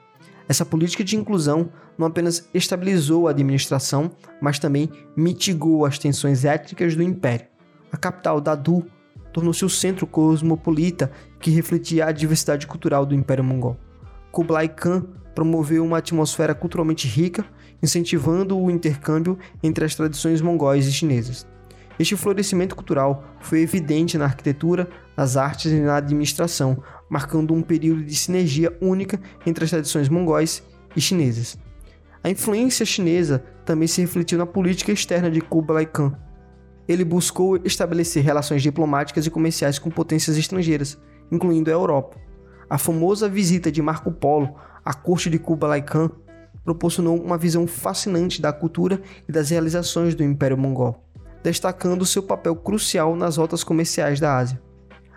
[0.48, 6.94] Essa política de inclusão não apenas estabilizou a administração, mas também mitigou as tensões étnicas
[6.94, 7.46] do império.
[7.90, 8.84] A capital, Dadu,
[9.37, 13.76] tornou-se o centro cosmopolita que refletia a diversidade cultural do Império Mongol.
[14.32, 17.45] Kublai Khan promoveu uma atmosfera culturalmente rica,
[17.82, 21.47] incentivando o intercâmbio entre as tradições mongóis e chinesas.
[21.99, 28.05] Este florescimento cultural foi evidente na arquitetura, nas artes e na administração, marcando um período
[28.05, 30.62] de sinergia única entre as tradições mongóis
[30.97, 31.59] e chinesas.
[32.24, 36.26] A influência chinesa também se refletiu na política externa de Kublai Khan.
[36.89, 40.99] Ele buscou estabelecer relações diplomáticas e comerciais com potências estrangeiras,
[41.30, 42.16] incluindo a Europa.
[42.68, 46.11] A famosa visita de Marco Polo à corte de Kublai Khan
[46.64, 51.01] proporcionou uma visão fascinante da cultura e das realizações do Império Mongol,
[51.43, 54.61] destacando seu papel crucial nas rotas comerciais da Ásia.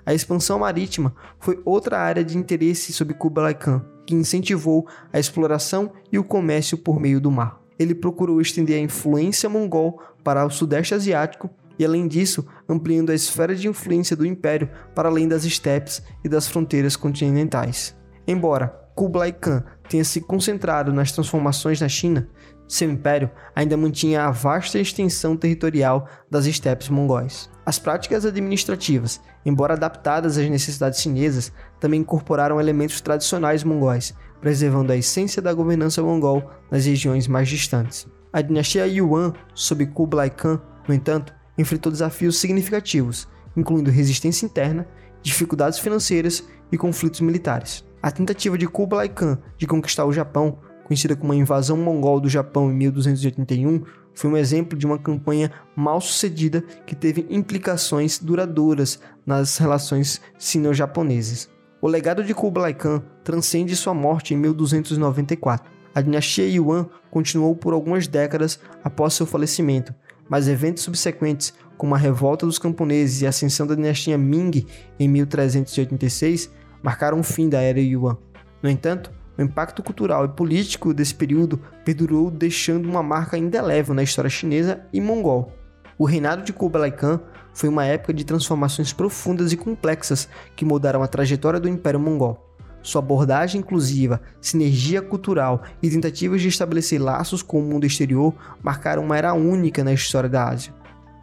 [0.06, 5.92] A expansão marítima foi outra área de interesse sob Kublai Khan, que incentivou a exploração
[6.12, 7.60] e o comércio por meio do mar.
[7.78, 11.50] Ele procurou estender a influência mongol para o Sudeste Asiático
[11.80, 16.28] e, além disso, ampliando a esfera de influência do império para além das estepes e
[16.28, 17.96] das fronteiras continentais.
[18.28, 22.28] Embora Kublai Khan tenha se concentrado nas transformações na China,
[22.68, 27.50] seu império ainda mantinha a vasta extensão territorial das estepes mongóis.
[27.66, 34.98] As práticas administrativas, embora adaptadas às necessidades chinesas, também incorporaram elementos tradicionais mongóis, preservando a
[34.98, 38.08] essência da governança mongol nas regiões mais distantes.
[38.32, 44.88] A dinastia Yuan, sob Kublai Khan, no entanto, enfrentou desafios significativos, incluindo resistência interna,
[45.22, 47.86] dificuldades financeiras e conflitos militares.
[48.02, 50.58] A tentativa de Kublai Khan de conquistar o Japão
[50.90, 53.84] conhecida como a invasão mongol do Japão em 1281,
[54.16, 61.48] foi um exemplo de uma campanha mal sucedida que teve implicações duradouras nas relações sino-japonesas.
[61.80, 65.72] O legado de Kublai Khan transcende sua morte em 1294.
[65.94, 69.94] A dinastia Yuan continuou por algumas décadas após seu falecimento,
[70.30, 74.66] mas eventos subsequentes, como a revolta dos camponeses e a ascensão da dinastia Ming
[75.00, 76.52] em 1386,
[76.84, 78.18] marcaram o fim da era Yuan.
[78.62, 84.04] No entanto, o impacto cultural e político desse período perdurou, deixando uma marca indelével na
[84.04, 85.54] história chinesa e mongol.
[85.98, 87.22] O reinado de Kublai Khan
[87.54, 92.49] foi uma época de transformações profundas e complexas que mudaram a trajetória do Império Mongol.
[92.82, 99.04] Sua abordagem inclusiva, sinergia cultural e tentativas de estabelecer laços com o mundo exterior marcaram
[99.04, 100.74] uma era única na história da Ásia.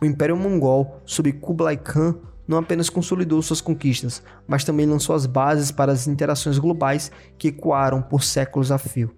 [0.00, 5.26] O Império Mongol, sob Kublai Khan, não apenas consolidou suas conquistas, mas também lançou as
[5.26, 9.11] bases para as interações globais que ecoaram por séculos a fio.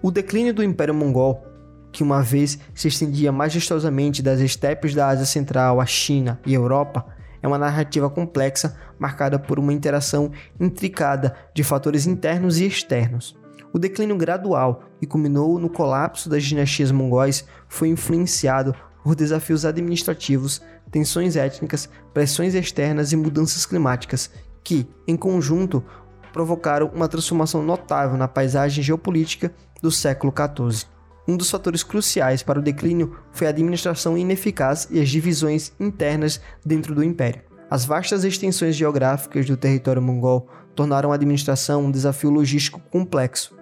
[0.00, 1.42] O declínio do Império Mongol,
[1.90, 7.06] que uma vez se estendia majestosamente das estepes da Ásia Central à China e Europa,
[7.42, 13.36] é uma narrativa complexa marcada por uma interação intricada de fatores internos e externos.
[13.72, 18.74] O declínio gradual, que culminou no colapso das dinastias mongóis, foi influenciado
[19.04, 24.30] por desafios administrativos, tensões étnicas, pressões externas e mudanças climáticas,
[24.64, 25.84] que, em conjunto,
[26.32, 30.86] provocaram uma transformação notável na paisagem geopolítica do século XIV.
[31.28, 36.40] Um dos fatores cruciais para o declínio foi a administração ineficaz e as divisões internas
[36.64, 37.42] dentro do império.
[37.70, 43.54] As vastas extensões geográficas do território mongol tornaram a administração um desafio logístico complexo,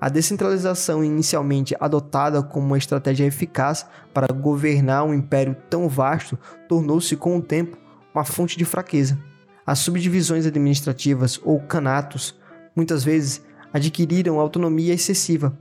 [0.00, 6.38] a descentralização, inicialmente adotada como uma estratégia eficaz para governar um império tão vasto,
[6.68, 7.76] tornou-se com o tempo
[8.14, 9.18] uma fonte de fraqueza.
[9.66, 12.38] As subdivisões administrativas, ou canatos,
[12.76, 13.42] muitas vezes
[13.72, 15.58] adquiriram autonomia excessiva,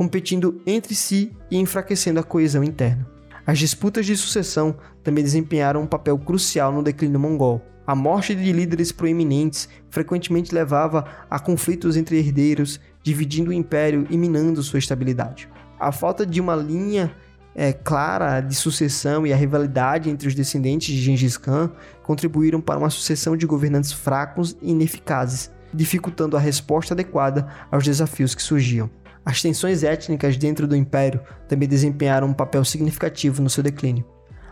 [0.00, 3.06] competindo entre si e enfraquecendo a coesão interna.
[3.46, 4.74] As disputas de sucessão
[5.04, 7.60] também desempenharam um papel crucial no declínio mongol.
[7.86, 14.16] A morte de líderes proeminentes frequentemente levava a conflitos entre herdeiros dividindo o império e
[14.16, 15.50] minando sua estabilidade.
[15.78, 17.14] A falta de uma linha
[17.54, 21.72] é, clara de sucessão e a rivalidade entre os descendentes de Gengis Khan
[22.02, 28.34] contribuíram para uma sucessão de governantes fracos e ineficazes, dificultando a resposta adequada aos desafios
[28.34, 28.88] que surgiam.
[29.24, 34.04] As tensões étnicas dentro do império também desempenharam um papel significativo no seu declínio.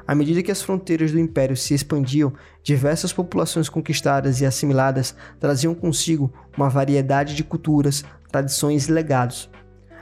[0.06, 5.74] À medida que as fronteiras do império se expandiam, diversas populações conquistadas e assimiladas traziam
[5.74, 9.50] consigo uma variedade de culturas, tradições e legados.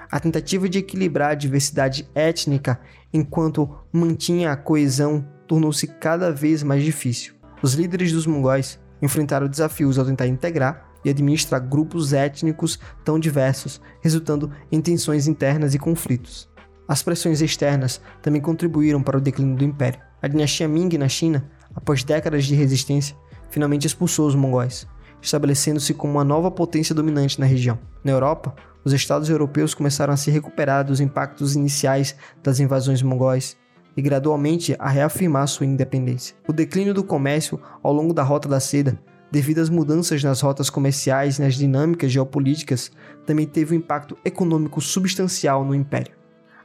[0.09, 2.79] A tentativa de equilibrar a diversidade étnica
[3.13, 7.35] enquanto mantinha a coesão tornou-se cada vez mais difícil.
[7.61, 13.81] Os líderes dos mongóis enfrentaram desafios ao tentar integrar e administrar grupos étnicos tão diversos,
[14.01, 16.49] resultando em tensões internas e conflitos.
[16.89, 20.01] As pressões externas também contribuíram para o declínio do império.
[20.23, 23.17] A dinastia Ming na China, após décadas de resistência,
[23.51, 24.87] finalmente expulsou os mongóis,
[25.21, 27.79] estabelecendo-se como uma nova potência dominante na região.
[28.05, 33.57] Na Europa, os estados europeus começaram a se recuperar dos impactos iniciais das invasões mongóis
[33.97, 36.37] e gradualmente a reafirmar sua independência.
[36.47, 38.97] O declínio do comércio ao longo da Rota da Seda,
[39.31, 42.91] devido às mudanças nas rotas comerciais e nas dinâmicas geopolíticas,
[43.25, 46.15] também teve um impacto econômico substancial no império.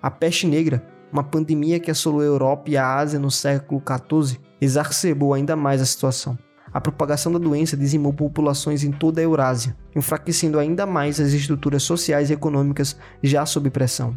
[0.01, 4.39] A peste negra, uma pandemia que assolou a Europa e a Ásia no século XIV,
[4.59, 6.37] exacerbou ainda mais a situação.
[6.73, 11.83] A propagação da doença dizimou populações em toda a Eurásia, enfraquecendo ainda mais as estruturas
[11.83, 14.15] sociais e econômicas já sob pressão.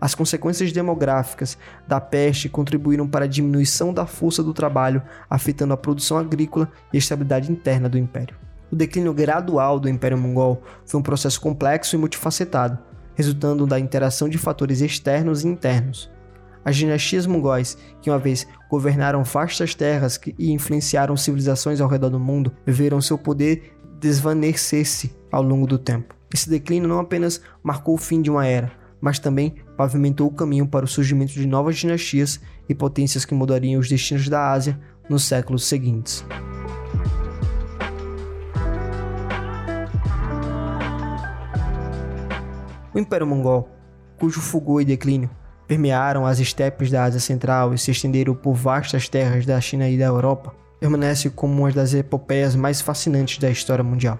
[0.00, 5.76] As consequências demográficas da peste contribuíram para a diminuição da força do trabalho, afetando a
[5.76, 8.36] produção agrícola e a estabilidade interna do império.
[8.70, 12.78] O declínio gradual do Império Mongol foi um processo complexo e multifacetado,
[13.14, 16.10] resultando da interação de fatores externos e internos.
[16.64, 22.18] As dinastias mongóis, que uma vez governaram vastas terras e influenciaram civilizações ao redor do
[22.18, 26.14] mundo, viram seu poder desvanecer-se ao longo do tempo.
[26.34, 30.66] Esse declínio não apenas marcou o fim de uma era, mas também pavimentou o caminho
[30.66, 35.24] para o surgimento de novas dinastias e potências que mudariam os destinos da Ásia nos
[35.24, 36.24] séculos seguintes.
[42.94, 43.68] O Império Mongol,
[44.18, 45.28] cujo fulgor e declínio
[45.66, 49.98] permearam as estepes da Ásia Central e se estenderam por vastas terras da China e
[49.98, 54.18] da Europa, permanece como uma das epopeias mais fascinantes da história mundial.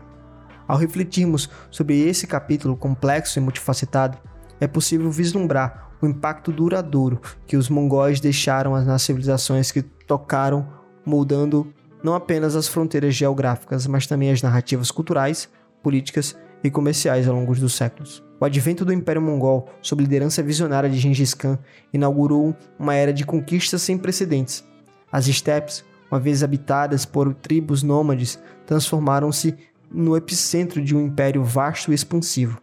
[0.66, 4.18] Ao refletirmos sobre esse capítulo complexo e multifacetado,
[4.60, 10.66] é possível vislumbrar o impacto duradouro que os mongóis deixaram nas civilizações que tocaram,
[11.04, 15.48] moldando não apenas as fronteiras geográficas, mas também as narrativas culturais,
[15.82, 18.22] políticas e comerciais ao longo dos séculos.
[18.38, 21.58] O advento do Império Mongol, sob liderança visionária de Gengis Khan,
[21.92, 24.62] inaugurou uma era de conquistas sem precedentes.
[25.10, 29.56] As estepes, uma vez habitadas por tribos nômades, transformaram-se
[29.90, 32.60] no epicentro de um império vasto e expansivo.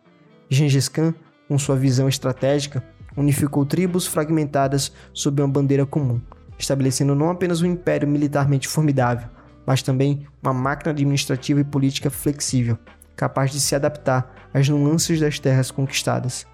[0.49, 1.15] Gengis Khan,
[1.47, 2.83] com sua visão estratégica,
[3.15, 6.19] unificou tribos fragmentadas sob uma bandeira comum,
[6.57, 9.27] estabelecendo não apenas um império militarmente formidável,
[9.65, 12.77] mas também uma máquina administrativa e política flexível,
[13.15, 16.45] capaz de se adaptar às nuances das terras conquistadas.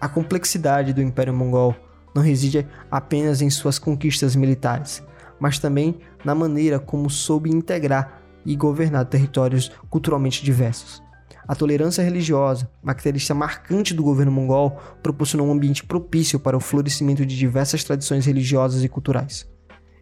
[0.00, 1.74] A complexidade do Império Mongol
[2.14, 5.02] não reside apenas em suas conquistas militares,
[5.38, 11.02] mas também na maneira como soube integrar e governar territórios culturalmente diversos.
[11.48, 16.60] A tolerância religiosa, uma característica marcante do governo mongol, proporcionou um ambiente propício para o
[16.60, 19.48] florescimento de diversas tradições religiosas e culturais.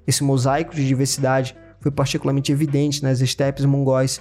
[0.06, 4.20] Esse mosaico de diversidade foi particularmente evidente nas estepes mongóis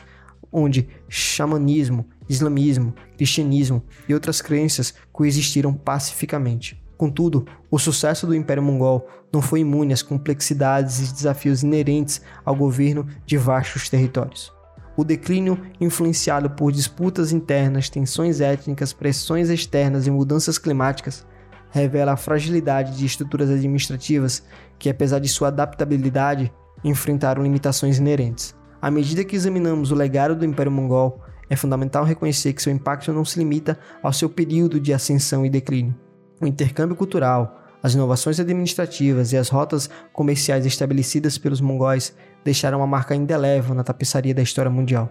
[0.51, 6.81] onde xamanismo, islamismo, cristianismo e outras crenças coexistiram pacificamente.
[6.95, 12.55] Contudo, o sucesso do Império Mongol não foi imune às complexidades e desafios inerentes ao
[12.55, 14.53] governo de vastos territórios.
[14.95, 21.25] O declínio, influenciado por disputas internas, tensões étnicas, pressões externas e mudanças climáticas,
[21.71, 24.43] revela a fragilidade de estruturas administrativas
[24.77, 28.55] que, apesar de sua adaptabilidade, enfrentaram limitações inerentes.
[28.79, 33.11] À medida que examinamos o legado do Império Mongol, é fundamental reconhecer que seu impacto
[33.11, 35.95] não se limita ao seu período de ascensão e declínio.
[36.39, 42.87] O intercâmbio cultural, as inovações administrativas e as rotas comerciais estabelecidas pelos mongóis deixaram uma
[42.87, 45.09] marca indelével na tapeçaria da história mundial.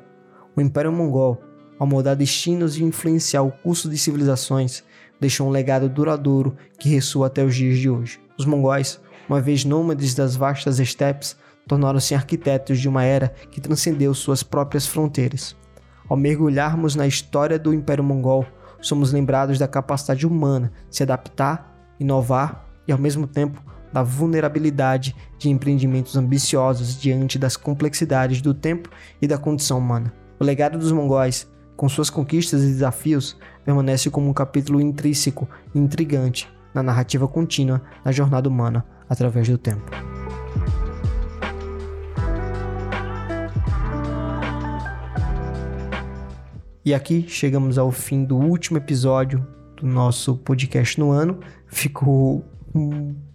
[0.57, 1.43] O Império Mongol,
[1.78, 4.85] ao moldar destinos e influenciar o curso de civilizações,
[5.20, 8.20] deixou um legado duradouro que ressoa até os dias de hoje.
[8.39, 14.12] Os mongóis, uma vez nômades das vastas estepes, tornaram-se arquitetos de uma era que transcendeu
[14.14, 15.57] suas próprias fronteiras.
[16.09, 18.45] Ao mergulharmos na história do Império Mongol,
[18.80, 23.62] somos lembrados da capacidade humana de se adaptar, inovar e, ao mesmo tempo,
[23.93, 28.88] da vulnerabilidade de empreendimentos ambiciosos diante das complexidades do tempo
[29.20, 30.12] e da condição humana.
[30.40, 35.78] O legado dos mongóis, com suas conquistas e desafios, permanece como um capítulo intrínseco e
[35.78, 39.90] intrigante na narrativa contínua da jornada humana através do tempo.
[46.84, 51.38] E aqui chegamos ao fim do último episódio do nosso podcast no ano.
[51.68, 52.45] Ficou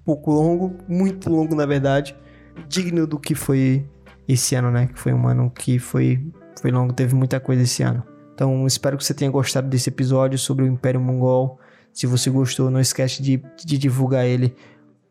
[0.07, 2.15] pouco longo, muito longo na verdade,
[2.69, 3.85] digno do que foi
[4.25, 4.87] esse ano, né?
[4.87, 6.25] Que foi um ano que foi,
[6.61, 8.01] foi longo, teve muita coisa esse ano.
[8.33, 11.59] Então espero que você tenha gostado desse episódio sobre o Império Mongol.
[11.91, 14.55] Se você gostou, não esquece de, de divulgar ele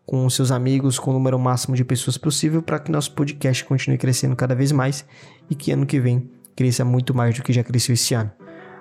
[0.07, 3.99] com seus amigos, com o número máximo de pessoas possível, para que nosso podcast continue
[3.99, 5.05] crescendo cada vez mais
[5.51, 8.31] e que ano que vem cresça muito mais do que já cresceu esse ano.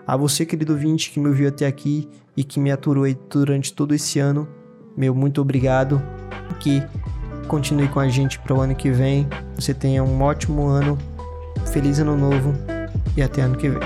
[0.07, 2.07] A você, querido ouvinte, que me ouviu até aqui
[2.37, 4.47] e que me aturou durante todo esse ano,
[4.95, 6.01] meu muito obrigado
[6.59, 6.81] que
[7.47, 9.27] continue com a gente para o ano que vem.
[9.55, 10.97] Você tenha um ótimo ano,
[11.71, 12.53] feliz ano novo
[13.15, 13.79] e até ano que vem.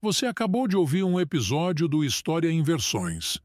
[0.00, 3.38] Você acabou de ouvir um episódio do História em Versões